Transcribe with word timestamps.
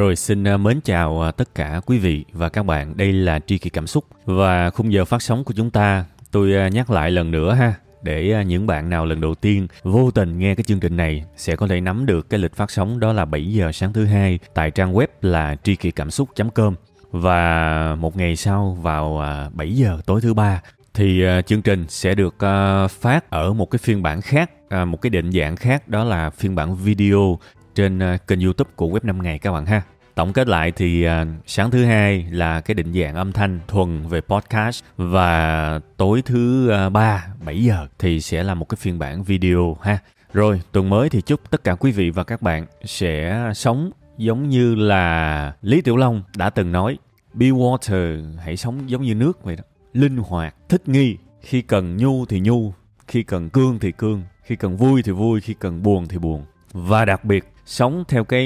Rồi 0.00 0.16
xin 0.16 0.44
à, 0.44 0.56
mến 0.56 0.80
chào 0.80 1.22
à, 1.22 1.30
tất 1.30 1.54
cả 1.54 1.80
quý 1.86 1.98
vị 1.98 2.24
và 2.32 2.48
các 2.48 2.62
bạn. 2.62 2.96
Đây 2.96 3.12
là 3.12 3.40
Tri 3.46 3.58
Kỳ 3.58 3.70
Cảm 3.70 3.86
Xúc 3.86 4.04
và 4.24 4.70
khung 4.70 4.92
giờ 4.92 5.04
phát 5.04 5.22
sóng 5.22 5.44
của 5.44 5.54
chúng 5.56 5.70
ta. 5.70 6.04
Tôi 6.30 6.54
à, 6.54 6.68
nhắc 6.68 6.90
lại 6.90 7.10
lần 7.10 7.30
nữa 7.30 7.52
ha, 7.54 7.74
để 8.02 8.44
những 8.46 8.66
bạn 8.66 8.90
nào 8.90 9.06
lần 9.06 9.20
đầu 9.20 9.34
tiên 9.34 9.66
vô 9.82 10.10
tình 10.10 10.38
nghe 10.38 10.54
cái 10.54 10.64
chương 10.64 10.80
trình 10.80 10.96
này 10.96 11.24
sẽ 11.36 11.56
có 11.56 11.66
thể 11.66 11.80
nắm 11.80 12.06
được 12.06 12.30
cái 12.30 12.40
lịch 12.40 12.54
phát 12.54 12.70
sóng 12.70 13.00
đó 13.00 13.12
là 13.12 13.24
7 13.24 13.52
giờ 13.52 13.72
sáng 13.72 13.92
thứ 13.92 14.04
hai 14.04 14.38
tại 14.54 14.70
trang 14.70 14.94
web 14.94 15.06
là 15.22 15.56
tri 15.62 15.76
kỳ 15.76 15.90
cảm 15.90 16.10
xúc.com 16.10 16.74
và 17.10 17.96
một 17.98 18.16
ngày 18.16 18.36
sau 18.36 18.78
vào 18.82 19.22
7 19.52 19.74
giờ 19.74 19.98
tối 20.06 20.20
thứ 20.20 20.34
ba 20.34 20.62
thì 20.94 21.24
chương 21.46 21.62
trình 21.62 21.84
sẽ 21.88 22.14
được 22.14 22.34
phát 22.90 23.30
ở 23.30 23.52
một 23.52 23.70
cái 23.70 23.78
phiên 23.78 24.02
bản 24.02 24.20
khác, 24.20 24.50
một 24.86 25.02
cái 25.02 25.10
định 25.10 25.32
dạng 25.32 25.56
khác 25.56 25.88
đó 25.88 26.04
là 26.04 26.30
phiên 26.30 26.54
bản 26.54 26.76
video 26.76 27.38
trên 27.80 27.98
ờ, 27.98 28.16
kênh 28.26 28.40
youtube 28.40 28.70
của 28.76 28.88
web 28.88 29.00
5 29.02 29.22
ngày 29.22 29.38
các 29.38 29.52
bạn 29.52 29.66
ha. 29.66 29.82
Tổng 30.14 30.32
kết 30.32 30.48
lại 30.48 30.72
thì 30.76 31.02
ờ, 31.02 31.26
sáng 31.46 31.70
thứ 31.70 31.84
hai 31.84 32.26
là 32.30 32.60
cái 32.60 32.74
định 32.74 32.92
dạng 32.92 33.14
âm 33.14 33.32
thanh 33.32 33.60
thuần 33.68 34.08
về 34.08 34.20
podcast 34.20 34.84
và 34.96 35.80
tối 35.96 36.22
thứ 36.22 36.68
ờ, 36.68 36.90
ba 36.90 37.26
7 37.44 37.64
giờ 37.64 37.86
thì 37.98 38.20
sẽ 38.20 38.42
là 38.42 38.54
một 38.54 38.68
cái 38.68 38.76
phiên 38.76 38.98
bản 38.98 39.24
video 39.24 39.76
ha. 39.82 39.98
Rồi, 40.32 40.60
tuần 40.72 40.88
mới 40.88 41.08
thì 41.08 41.20
chúc 41.20 41.50
tất 41.50 41.64
cả 41.64 41.74
quý 41.74 41.92
vị 41.92 42.10
và 42.10 42.24
các 42.24 42.42
bạn 42.42 42.66
sẽ 42.84 43.44
sống 43.54 43.90
giống 44.18 44.48
như 44.48 44.74
là 44.74 45.52
lý 45.62 45.80
tiểu 45.80 45.96
long 45.96 46.22
đã 46.36 46.50
từng 46.50 46.72
nói, 46.72 46.98
be 47.34 47.46
water, 47.46 48.36
hãy 48.38 48.56
sống 48.56 48.90
giống 48.90 49.02
như 49.02 49.14
nước 49.14 49.44
vậy 49.44 49.56
đó. 49.56 49.64
Linh 49.92 50.16
hoạt, 50.16 50.54
thích 50.68 50.88
nghi. 50.88 51.16
Khi 51.40 51.62
cần 51.62 51.96
nhu 51.96 52.26
thì 52.26 52.40
nhu, 52.40 52.72
khi 53.08 53.22
cần 53.22 53.50
cương 53.50 53.78
thì 53.78 53.92
cương, 53.92 54.22
khi 54.42 54.56
cần 54.56 54.76
vui 54.76 55.02
thì 55.02 55.12
vui, 55.12 55.40
khi 55.40 55.54
cần 55.54 55.82
buồn 55.82 56.08
thì 56.08 56.18
buồn. 56.18 56.44
Và 56.72 57.04
đặc 57.04 57.24
biệt 57.24 57.49
sống 57.66 58.04
theo 58.08 58.24
cái 58.24 58.44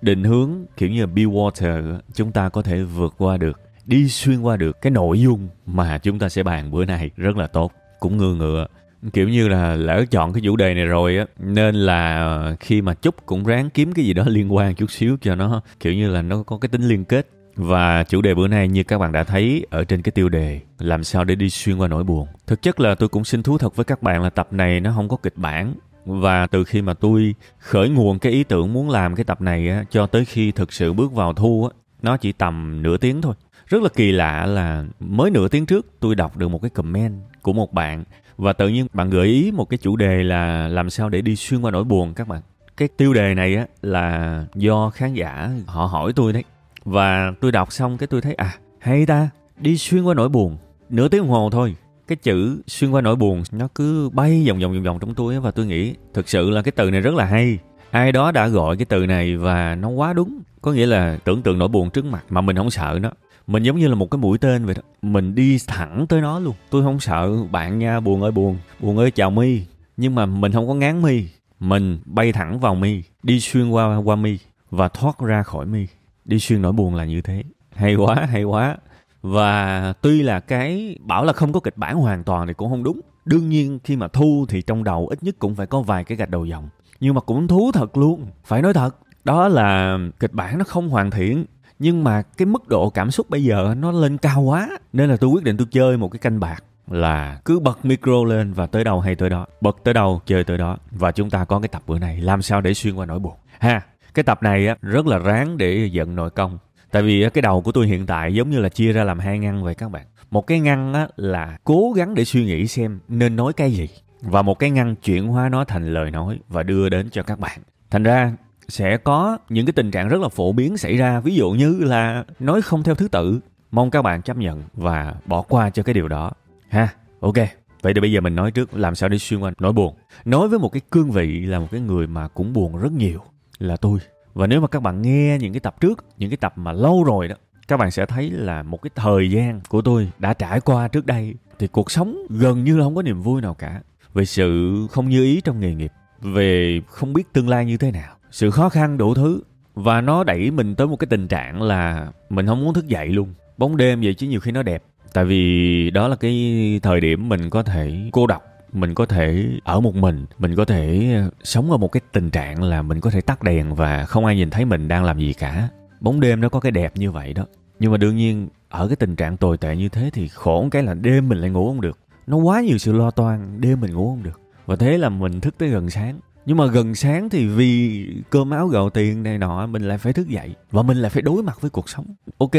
định 0.00 0.24
hướng 0.24 0.50
kiểu 0.76 0.88
như 0.88 1.06
be 1.06 1.22
water 1.22 1.98
chúng 2.14 2.32
ta 2.32 2.48
có 2.48 2.62
thể 2.62 2.82
vượt 2.82 3.14
qua 3.18 3.36
được, 3.36 3.60
đi 3.86 4.08
xuyên 4.08 4.40
qua 4.40 4.56
được 4.56 4.80
cái 4.82 4.90
nội 4.90 5.20
dung 5.20 5.48
mà 5.66 5.98
chúng 5.98 6.18
ta 6.18 6.28
sẽ 6.28 6.42
bàn 6.42 6.70
bữa 6.70 6.84
nay 6.84 7.10
rất 7.16 7.36
là 7.36 7.46
tốt. 7.46 7.72
Cũng 8.00 8.16
ngừa 8.16 8.34
ngựa, 8.34 8.66
kiểu 9.12 9.28
như 9.28 9.48
là 9.48 9.76
lỡ 9.76 10.04
chọn 10.10 10.32
cái 10.32 10.40
chủ 10.44 10.56
đề 10.56 10.74
này 10.74 10.84
rồi 10.84 11.16
á, 11.16 11.26
nên 11.38 11.74
là 11.74 12.56
khi 12.60 12.82
mà 12.82 12.94
chúc 12.94 13.26
cũng 13.26 13.44
ráng 13.44 13.70
kiếm 13.70 13.92
cái 13.92 14.04
gì 14.04 14.12
đó 14.12 14.24
liên 14.26 14.54
quan 14.54 14.74
chút 14.74 14.90
xíu 14.90 15.16
cho 15.20 15.34
nó, 15.34 15.62
kiểu 15.80 15.94
như 15.94 16.10
là 16.10 16.22
nó 16.22 16.42
có 16.42 16.58
cái 16.58 16.68
tính 16.68 16.82
liên 16.82 17.04
kết. 17.04 17.28
Và 17.56 18.04
chủ 18.04 18.22
đề 18.22 18.34
bữa 18.34 18.48
nay 18.48 18.68
như 18.68 18.82
các 18.82 18.98
bạn 18.98 19.12
đã 19.12 19.24
thấy 19.24 19.66
ở 19.70 19.84
trên 19.84 20.02
cái 20.02 20.12
tiêu 20.12 20.28
đề, 20.28 20.60
làm 20.78 21.04
sao 21.04 21.24
để 21.24 21.34
đi 21.34 21.50
xuyên 21.50 21.76
qua 21.76 21.88
nỗi 21.88 22.04
buồn. 22.04 22.28
Thực 22.46 22.62
chất 22.62 22.80
là 22.80 22.94
tôi 22.94 23.08
cũng 23.08 23.24
xin 23.24 23.42
thú 23.42 23.58
thật 23.58 23.76
với 23.76 23.84
các 23.84 24.02
bạn 24.02 24.22
là 24.22 24.30
tập 24.30 24.52
này 24.52 24.80
nó 24.80 24.92
không 24.96 25.08
có 25.08 25.16
kịch 25.16 25.36
bản 25.36 25.74
và 26.06 26.46
từ 26.46 26.64
khi 26.64 26.82
mà 26.82 26.94
tôi 26.94 27.34
khởi 27.58 27.88
nguồn 27.88 28.18
cái 28.18 28.32
ý 28.32 28.44
tưởng 28.44 28.72
muốn 28.72 28.90
làm 28.90 29.14
cái 29.14 29.24
tập 29.24 29.40
này 29.40 29.68
á, 29.68 29.84
cho 29.90 30.06
tới 30.06 30.24
khi 30.24 30.52
thực 30.52 30.72
sự 30.72 30.92
bước 30.92 31.12
vào 31.12 31.32
thu 31.32 31.68
á, 31.72 31.78
nó 32.02 32.16
chỉ 32.16 32.32
tầm 32.32 32.82
nửa 32.82 32.96
tiếng 32.96 33.22
thôi. 33.22 33.34
Rất 33.66 33.82
là 33.82 33.88
kỳ 33.88 34.12
lạ 34.12 34.46
là 34.46 34.84
mới 35.00 35.30
nửa 35.30 35.48
tiếng 35.48 35.66
trước 35.66 35.86
tôi 36.00 36.14
đọc 36.14 36.36
được 36.36 36.48
một 36.48 36.62
cái 36.62 36.70
comment 36.70 37.14
của 37.42 37.52
một 37.52 37.72
bạn 37.72 38.04
và 38.36 38.52
tự 38.52 38.68
nhiên 38.68 38.86
bạn 38.92 39.10
gợi 39.10 39.26
ý 39.26 39.50
một 39.50 39.64
cái 39.64 39.78
chủ 39.78 39.96
đề 39.96 40.22
là 40.22 40.68
làm 40.68 40.90
sao 40.90 41.08
để 41.08 41.20
đi 41.20 41.36
xuyên 41.36 41.60
qua 41.60 41.70
nỗi 41.70 41.84
buồn 41.84 42.14
các 42.14 42.28
bạn. 42.28 42.40
Cái 42.76 42.88
tiêu 42.96 43.14
đề 43.14 43.34
này 43.34 43.56
á 43.56 43.66
là 43.82 44.44
do 44.54 44.90
khán 44.90 45.14
giả 45.14 45.50
họ 45.66 45.86
hỏi 45.86 46.12
tôi 46.16 46.32
đấy. 46.32 46.44
Và 46.84 47.32
tôi 47.40 47.52
đọc 47.52 47.72
xong 47.72 47.98
cái 47.98 48.06
tôi 48.06 48.20
thấy 48.20 48.34
à 48.34 48.54
hay 48.78 49.06
ta 49.06 49.28
đi 49.56 49.78
xuyên 49.78 50.02
qua 50.02 50.14
nỗi 50.14 50.28
buồn 50.28 50.56
nửa 50.90 51.08
tiếng 51.08 51.22
đồng 51.22 51.30
hồ 51.30 51.50
thôi 51.52 51.74
cái 52.06 52.16
chữ 52.16 52.62
xuyên 52.66 52.90
qua 52.90 53.00
nỗi 53.00 53.16
buồn, 53.16 53.42
nó 53.52 53.68
cứ 53.74 54.10
bay 54.12 54.44
vòng 54.48 54.60
vòng 54.60 54.72
vòng 54.72 54.82
vòng 54.82 54.98
trong 55.00 55.14
tôi 55.14 55.40
và 55.40 55.50
tôi 55.50 55.66
nghĩ 55.66 55.94
thực 56.14 56.28
sự 56.28 56.50
là 56.50 56.62
cái 56.62 56.72
từ 56.72 56.90
này 56.90 57.00
rất 57.00 57.14
là 57.14 57.24
hay. 57.24 57.58
Ai 57.90 58.12
đó 58.12 58.32
đã 58.32 58.48
gọi 58.48 58.76
cái 58.76 58.84
từ 58.84 59.06
này 59.06 59.36
và 59.36 59.74
nó 59.74 59.88
quá 59.88 60.12
đúng, 60.12 60.40
có 60.62 60.72
nghĩa 60.72 60.86
là 60.86 61.18
tưởng 61.24 61.42
tượng 61.42 61.58
nỗi 61.58 61.68
buồn 61.68 61.90
trước 61.90 62.04
mặt 62.04 62.24
mà 62.30 62.40
mình 62.40 62.56
không 62.56 62.70
sợ 62.70 62.98
nó. 63.02 63.10
Mình 63.46 63.62
giống 63.62 63.78
như 63.78 63.88
là 63.88 63.94
một 63.94 64.10
cái 64.10 64.18
mũi 64.18 64.38
tên 64.38 64.64
vậy 64.64 64.74
đó, 64.74 64.82
mình 65.02 65.34
đi 65.34 65.58
thẳng 65.66 66.06
tới 66.08 66.20
nó 66.20 66.38
luôn. 66.38 66.54
Tôi 66.70 66.82
không 66.82 67.00
sợ 67.00 67.32
bạn 67.50 67.78
nha, 67.78 68.00
buồn 68.00 68.22
ơi 68.22 68.32
buồn 68.32 68.58
buồn 68.80 68.98
ơi 68.98 69.10
chào 69.10 69.30
mi. 69.30 69.60
Nhưng 69.96 70.14
mà 70.14 70.26
mình 70.26 70.52
không 70.52 70.68
có 70.68 70.74
ngán 70.74 71.02
mi, 71.02 71.24
mình 71.60 71.98
bay 72.04 72.32
thẳng 72.32 72.60
vào 72.60 72.74
mi, 72.74 73.02
đi 73.22 73.40
xuyên 73.40 73.70
qua 73.70 73.96
qua 73.96 74.16
mi 74.16 74.38
và 74.70 74.88
thoát 74.88 75.18
ra 75.18 75.42
khỏi 75.42 75.66
mi. 75.66 75.86
Đi 76.24 76.38
xuyên 76.38 76.62
nỗi 76.62 76.72
buồn 76.72 76.94
là 76.94 77.04
như 77.04 77.20
thế. 77.22 77.42
Hay 77.74 77.94
quá 77.94 78.26
hay 78.30 78.44
quá 78.44 78.76
và 79.24 79.92
tuy 80.00 80.22
là 80.22 80.40
cái 80.40 80.96
bảo 81.00 81.24
là 81.24 81.32
không 81.32 81.52
có 81.52 81.60
kịch 81.60 81.76
bản 81.76 81.96
hoàn 81.96 82.24
toàn 82.24 82.46
thì 82.46 82.54
cũng 82.54 82.70
không 82.70 82.82
đúng. 82.82 83.00
Đương 83.24 83.48
nhiên 83.48 83.78
khi 83.84 83.96
mà 83.96 84.08
thu 84.08 84.46
thì 84.48 84.62
trong 84.62 84.84
đầu 84.84 85.08
ít 85.08 85.22
nhất 85.22 85.34
cũng 85.38 85.54
phải 85.54 85.66
có 85.66 85.80
vài 85.80 86.04
cái 86.04 86.16
gạch 86.16 86.30
đầu 86.30 86.44
dòng. 86.44 86.68
Nhưng 87.00 87.14
mà 87.14 87.20
cũng 87.20 87.48
thú 87.48 87.70
thật 87.74 87.96
luôn. 87.96 88.26
Phải 88.44 88.62
nói 88.62 88.74
thật, 88.74 88.96
đó 89.24 89.48
là 89.48 89.98
kịch 90.20 90.32
bản 90.32 90.58
nó 90.58 90.64
không 90.64 90.88
hoàn 90.88 91.10
thiện. 91.10 91.44
Nhưng 91.78 92.04
mà 92.04 92.22
cái 92.22 92.46
mức 92.46 92.68
độ 92.68 92.90
cảm 92.90 93.10
xúc 93.10 93.30
bây 93.30 93.44
giờ 93.44 93.74
nó 93.78 93.92
lên 93.92 94.18
cao 94.18 94.42
quá. 94.42 94.68
Nên 94.92 95.10
là 95.10 95.16
tôi 95.16 95.30
quyết 95.30 95.44
định 95.44 95.56
tôi 95.56 95.66
chơi 95.70 95.96
một 95.96 96.08
cái 96.08 96.18
canh 96.18 96.40
bạc 96.40 96.64
là 96.90 97.40
cứ 97.44 97.60
bật 97.60 97.84
micro 97.84 98.24
lên 98.26 98.52
và 98.52 98.66
tới 98.66 98.84
đâu 98.84 99.00
hay 99.00 99.14
tới 99.14 99.30
đó. 99.30 99.46
Bật 99.60 99.76
tới 99.84 99.94
đâu, 99.94 100.20
chơi 100.26 100.44
tới 100.44 100.58
đó. 100.58 100.76
Và 100.90 101.12
chúng 101.12 101.30
ta 101.30 101.44
có 101.44 101.60
cái 101.60 101.68
tập 101.68 101.82
bữa 101.86 101.98
này. 101.98 102.20
Làm 102.20 102.42
sao 102.42 102.60
để 102.60 102.74
xuyên 102.74 102.94
qua 102.94 103.06
nỗi 103.06 103.18
buồn? 103.18 103.34
Ha, 103.58 103.80
cái 104.14 104.22
tập 104.22 104.42
này 104.42 104.66
á, 104.66 104.76
rất 104.82 105.06
là 105.06 105.18
ráng 105.18 105.56
để 105.56 105.88
giận 105.92 106.14
nội 106.14 106.30
công 106.30 106.58
tại 106.94 107.02
vì 107.02 107.28
cái 107.34 107.42
đầu 107.42 107.60
của 107.60 107.72
tôi 107.72 107.86
hiện 107.86 108.06
tại 108.06 108.34
giống 108.34 108.50
như 108.50 108.60
là 108.60 108.68
chia 108.68 108.92
ra 108.92 109.04
làm 109.04 109.18
hai 109.18 109.38
ngăn 109.38 109.64
vậy 109.64 109.74
các 109.74 109.90
bạn. 109.90 110.06
Một 110.30 110.46
cái 110.46 110.60
ngăn 110.60 110.94
á, 110.94 111.08
là 111.16 111.58
cố 111.64 111.92
gắng 111.96 112.14
để 112.14 112.24
suy 112.24 112.44
nghĩ 112.44 112.66
xem 112.66 112.98
nên 113.08 113.36
nói 113.36 113.52
cái 113.52 113.72
gì 113.72 113.88
và 114.20 114.42
một 114.42 114.58
cái 114.58 114.70
ngăn 114.70 114.94
chuyển 114.96 115.26
hóa 115.26 115.48
nó 115.48 115.64
thành 115.64 115.94
lời 115.94 116.10
nói 116.10 116.38
và 116.48 116.62
đưa 116.62 116.88
đến 116.88 117.08
cho 117.10 117.22
các 117.22 117.38
bạn. 117.38 117.58
Thành 117.90 118.02
ra 118.02 118.32
sẽ 118.68 118.96
có 118.96 119.38
những 119.48 119.66
cái 119.66 119.72
tình 119.72 119.90
trạng 119.90 120.08
rất 120.08 120.20
là 120.20 120.28
phổ 120.28 120.52
biến 120.52 120.76
xảy 120.76 120.96
ra 120.96 121.20
ví 121.20 121.34
dụ 121.34 121.50
như 121.50 121.78
là 121.80 122.24
nói 122.40 122.62
không 122.62 122.82
theo 122.82 122.94
thứ 122.94 123.08
tự. 123.08 123.40
Mong 123.70 123.90
các 123.90 124.02
bạn 124.02 124.22
chấp 124.22 124.36
nhận 124.36 124.62
và 124.74 125.14
bỏ 125.26 125.42
qua 125.42 125.70
cho 125.70 125.82
cái 125.82 125.94
điều 125.94 126.08
đó 126.08 126.32
ha. 126.68 126.88
Ok 127.20 127.36
vậy 127.82 127.94
thì 127.94 128.00
bây 128.00 128.12
giờ 128.12 128.20
mình 128.20 128.34
nói 128.34 128.50
trước 128.50 128.74
làm 128.74 128.94
sao 128.94 129.08
để 129.08 129.18
xuyên 129.18 129.40
qua 129.40 129.52
nỗi 129.58 129.72
buồn. 129.72 129.94
Nói 130.24 130.48
với 130.48 130.58
một 130.58 130.68
cái 130.68 130.80
cương 130.90 131.10
vị 131.10 131.40
là 131.40 131.58
một 131.58 131.68
cái 131.70 131.80
người 131.80 132.06
mà 132.06 132.28
cũng 132.28 132.52
buồn 132.52 132.76
rất 132.76 132.92
nhiều 132.92 133.20
là 133.58 133.76
tôi 133.76 133.98
và 134.34 134.46
nếu 134.46 134.60
mà 134.60 134.68
các 134.68 134.82
bạn 134.82 135.02
nghe 135.02 135.38
những 135.40 135.52
cái 135.52 135.60
tập 135.60 135.80
trước, 135.80 136.04
những 136.18 136.30
cái 136.30 136.36
tập 136.36 136.52
mà 136.56 136.72
lâu 136.72 137.04
rồi 137.04 137.28
đó, 137.28 137.36
các 137.68 137.76
bạn 137.76 137.90
sẽ 137.90 138.06
thấy 138.06 138.30
là 138.30 138.62
một 138.62 138.82
cái 138.82 138.90
thời 138.94 139.30
gian 139.30 139.60
của 139.68 139.82
tôi 139.82 140.10
đã 140.18 140.34
trải 140.34 140.60
qua 140.60 140.88
trước 140.88 141.06
đây, 141.06 141.34
thì 141.58 141.66
cuộc 141.66 141.90
sống 141.90 142.26
gần 142.30 142.64
như 142.64 142.76
là 142.76 142.84
không 142.84 142.94
có 142.94 143.02
niềm 143.02 143.22
vui 143.22 143.42
nào 143.42 143.54
cả. 143.54 143.80
Về 144.14 144.24
sự 144.24 144.76
không 144.90 145.08
như 145.08 145.24
ý 145.24 145.40
trong 145.40 145.60
nghề 145.60 145.74
nghiệp, 145.74 145.92
về 146.20 146.80
không 146.86 147.12
biết 147.12 147.32
tương 147.32 147.48
lai 147.48 147.64
như 147.64 147.76
thế 147.76 147.90
nào, 147.90 148.16
sự 148.30 148.50
khó 148.50 148.68
khăn 148.68 148.98
đủ 148.98 149.14
thứ. 149.14 149.42
Và 149.74 150.00
nó 150.00 150.24
đẩy 150.24 150.50
mình 150.50 150.74
tới 150.74 150.86
một 150.86 150.96
cái 150.96 151.06
tình 151.06 151.28
trạng 151.28 151.62
là 151.62 152.12
mình 152.30 152.46
không 152.46 152.64
muốn 152.64 152.74
thức 152.74 152.88
dậy 152.88 153.08
luôn. 153.08 153.34
Bóng 153.58 153.76
đêm 153.76 154.00
vậy 154.00 154.14
chứ 154.14 154.26
nhiều 154.26 154.40
khi 154.40 154.52
nó 154.52 154.62
đẹp, 154.62 154.82
tại 155.12 155.24
vì 155.24 155.90
đó 155.90 156.08
là 156.08 156.16
cái 156.16 156.80
thời 156.82 157.00
điểm 157.00 157.28
mình 157.28 157.50
có 157.50 157.62
thể 157.62 158.08
cô 158.12 158.26
độc 158.26 158.42
mình 158.74 158.94
có 158.94 159.06
thể 159.06 159.46
ở 159.64 159.80
một 159.80 159.94
mình 159.94 160.26
mình 160.38 160.54
có 160.54 160.64
thể 160.64 161.12
ờ, 161.16 161.30
sống 161.42 161.70
ở 161.70 161.76
một 161.76 161.88
cái 161.88 162.00
tình 162.12 162.30
trạng 162.30 162.62
là 162.62 162.82
mình 162.82 163.00
có 163.00 163.10
thể 163.10 163.20
tắt 163.20 163.42
đèn 163.42 163.74
và 163.74 164.04
không 164.04 164.24
ai 164.24 164.36
nhìn 164.36 164.50
thấy 164.50 164.64
mình 164.64 164.88
đang 164.88 165.04
làm 165.04 165.18
gì 165.18 165.32
cả. 165.32 165.68
Bóng 166.00 166.20
đêm 166.20 166.40
nó 166.40 166.48
có 166.48 166.60
cái 166.60 166.72
đẹp 166.72 166.92
như 166.96 167.10
vậy 167.10 167.34
đó. 167.34 167.44
Nhưng 167.78 167.92
mà 167.92 167.96
đương 167.98 168.16
nhiên, 168.16 168.48
ở 168.68 168.88
cái 168.88 168.96
tình 168.96 169.16
trạng 169.16 169.36
tồi 169.36 169.56
tệ 169.56 169.76
như 169.76 169.88
thế 169.88 170.10
thì 170.12 170.28
khổ 170.28 170.68
cái 170.70 170.82
là 170.82 170.94
đêm 170.94 171.28
mình 171.28 171.38
lại 171.38 171.50
ngủ 171.50 171.68
không 171.68 171.80
được. 171.80 171.98
Nó 172.26 172.36
quá 172.36 172.60
nhiều 172.60 172.78
sự 172.78 172.92
lo 172.92 173.10
toan, 173.10 173.60
đêm 173.60 173.80
mình 173.80 173.94
ngủ 173.94 174.10
không 174.10 174.22
được. 174.22 174.40
Và 174.66 174.76
thế 174.76 174.98
là 174.98 175.08
mình 175.08 175.40
thức 175.40 175.54
tới 175.58 175.68
gần 175.68 175.90
sáng. 175.90 176.20
Nhưng 176.46 176.56
mà 176.56 176.66
gần 176.66 176.94
sáng 176.94 177.28
thì 177.28 177.46
vì 177.46 178.06
cơm 178.30 178.50
áo 178.50 178.66
gạo 178.66 178.90
tiền 178.90 179.22
này 179.22 179.38
nọ, 179.38 179.66
mình 179.66 179.82
lại 179.82 179.98
phải 179.98 180.12
thức 180.12 180.28
dậy. 180.28 180.54
Và 180.70 180.82
mình 180.82 180.96
lại 180.96 181.10
phải 181.10 181.22
đối 181.22 181.42
mặt 181.42 181.60
với 181.60 181.70
cuộc 181.70 181.88
sống. 181.88 182.06
Ok 182.38 182.56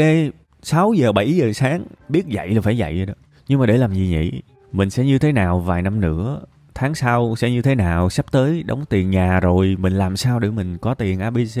6 0.62 0.92
giờ 0.92 1.12
7 1.12 1.32
giờ 1.36 1.52
sáng, 1.52 1.84
biết 2.08 2.26
dậy 2.26 2.50
là 2.50 2.60
phải 2.60 2.76
dậy 2.76 2.96
rồi 2.96 3.06
đó. 3.06 3.14
Nhưng 3.48 3.60
mà 3.60 3.66
để 3.66 3.78
làm 3.78 3.94
gì 3.94 4.08
nhỉ? 4.08 4.42
Mình 4.72 4.90
sẽ 4.90 5.04
như 5.04 5.18
thế 5.18 5.32
nào 5.32 5.60
vài 5.60 5.82
năm 5.82 6.00
nữa? 6.00 6.40
Tháng 6.74 6.94
sau 6.94 7.34
sẽ 7.36 7.50
như 7.50 7.62
thế 7.62 7.74
nào? 7.74 8.10
Sắp 8.10 8.32
tới 8.32 8.62
đóng 8.62 8.84
tiền 8.88 9.10
nhà 9.10 9.40
rồi, 9.40 9.76
mình 9.78 9.92
làm 9.92 10.16
sao 10.16 10.38
để 10.40 10.50
mình 10.50 10.78
có 10.78 10.94
tiền 10.94 11.20
abc 11.20 11.60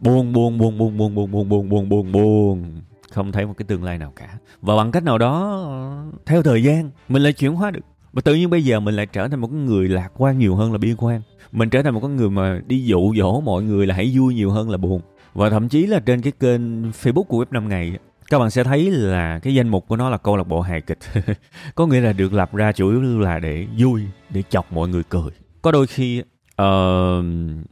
buồn 0.00 0.32
buồn 0.32 0.58
buồn 0.58 0.78
buồn 0.78 0.96
buồn 0.96 1.14
buồn 1.14 1.30
buồn 1.30 1.48
buồn 1.48 1.68
buồn 1.68 1.88
buồn 1.88 2.12
buồn 2.12 2.80
không 3.16 3.32
thấy 3.32 3.46
một 3.46 3.54
cái 3.56 3.66
tương 3.68 3.84
lai 3.84 3.98
nào 3.98 4.12
cả. 4.16 4.28
Và 4.62 4.76
bằng 4.76 4.92
cách 4.92 5.02
nào 5.02 5.18
đó, 5.18 5.62
theo 6.26 6.42
thời 6.42 6.62
gian, 6.62 6.90
mình 7.08 7.22
lại 7.22 7.32
chuyển 7.32 7.54
hóa 7.54 7.70
được. 7.70 7.80
Và 8.12 8.22
tự 8.24 8.34
nhiên 8.34 8.50
bây 8.50 8.64
giờ 8.64 8.80
mình 8.80 8.96
lại 8.96 9.06
trở 9.06 9.28
thành 9.28 9.40
một 9.40 9.52
người 9.52 9.88
lạc 9.88 10.08
quan 10.16 10.38
nhiều 10.38 10.54
hơn 10.54 10.72
là 10.72 10.78
bi 10.78 10.94
quan. 10.98 11.20
Mình 11.52 11.70
trở 11.70 11.82
thành 11.82 11.94
một 11.94 12.00
con 12.00 12.16
người 12.16 12.30
mà 12.30 12.60
đi 12.66 12.84
dụ 12.84 13.14
dỗ 13.18 13.40
mọi 13.40 13.62
người 13.62 13.86
là 13.86 13.94
hãy 13.94 14.12
vui 14.14 14.34
nhiều 14.34 14.50
hơn 14.50 14.70
là 14.70 14.76
buồn. 14.76 15.00
Và 15.34 15.50
thậm 15.50 15.68
chí 15.68 15.86
là 15.86 16.00
trên 16.00 16.20
cái 16.20 16.32
kênh 16.40 16.90
facebook 16.90 17.22
của 17.22 17.44
web 17.44 17.46
5 17.50 17.68
ngày 17.68 17.98
các 18.30 18.38
bạn 18.38 18.50
sẽ 18.50 18.64
thấy 18.64 18.90
là 18.90 19.38
cái 19.38 19.54
danh 19.54 19.68
mục 19.68 19.88
của 19.88 19.96
nó 19.96 20.10
là 20.10 20.18
câu 20.18 20.36
lạc 20.36 20.46
bộ 20.46 20.60
hài 20.60 20.80
kịch. 20.80 20.98
Có 21.74 21.86
nghĩa 21.86 22.00
là 22.00 22.12
được 22.12 22.32
lập 22.32 22.54
ra 22.54 22.72
chủ 22.72 22.90
yếu 22.90 23.00
là 23.00 23.38
để 23.38 23.66
vui 23.78 24.02
để 24.30 24.42
chọc 24.48 24.72
mọi 24.72 24.88
người 24.88 25.02
cười. 25.08 25.30
Có 25.62 25.72
đôi 25.72 25.86
khi 25.86 26.20
uh, 26.62 27.24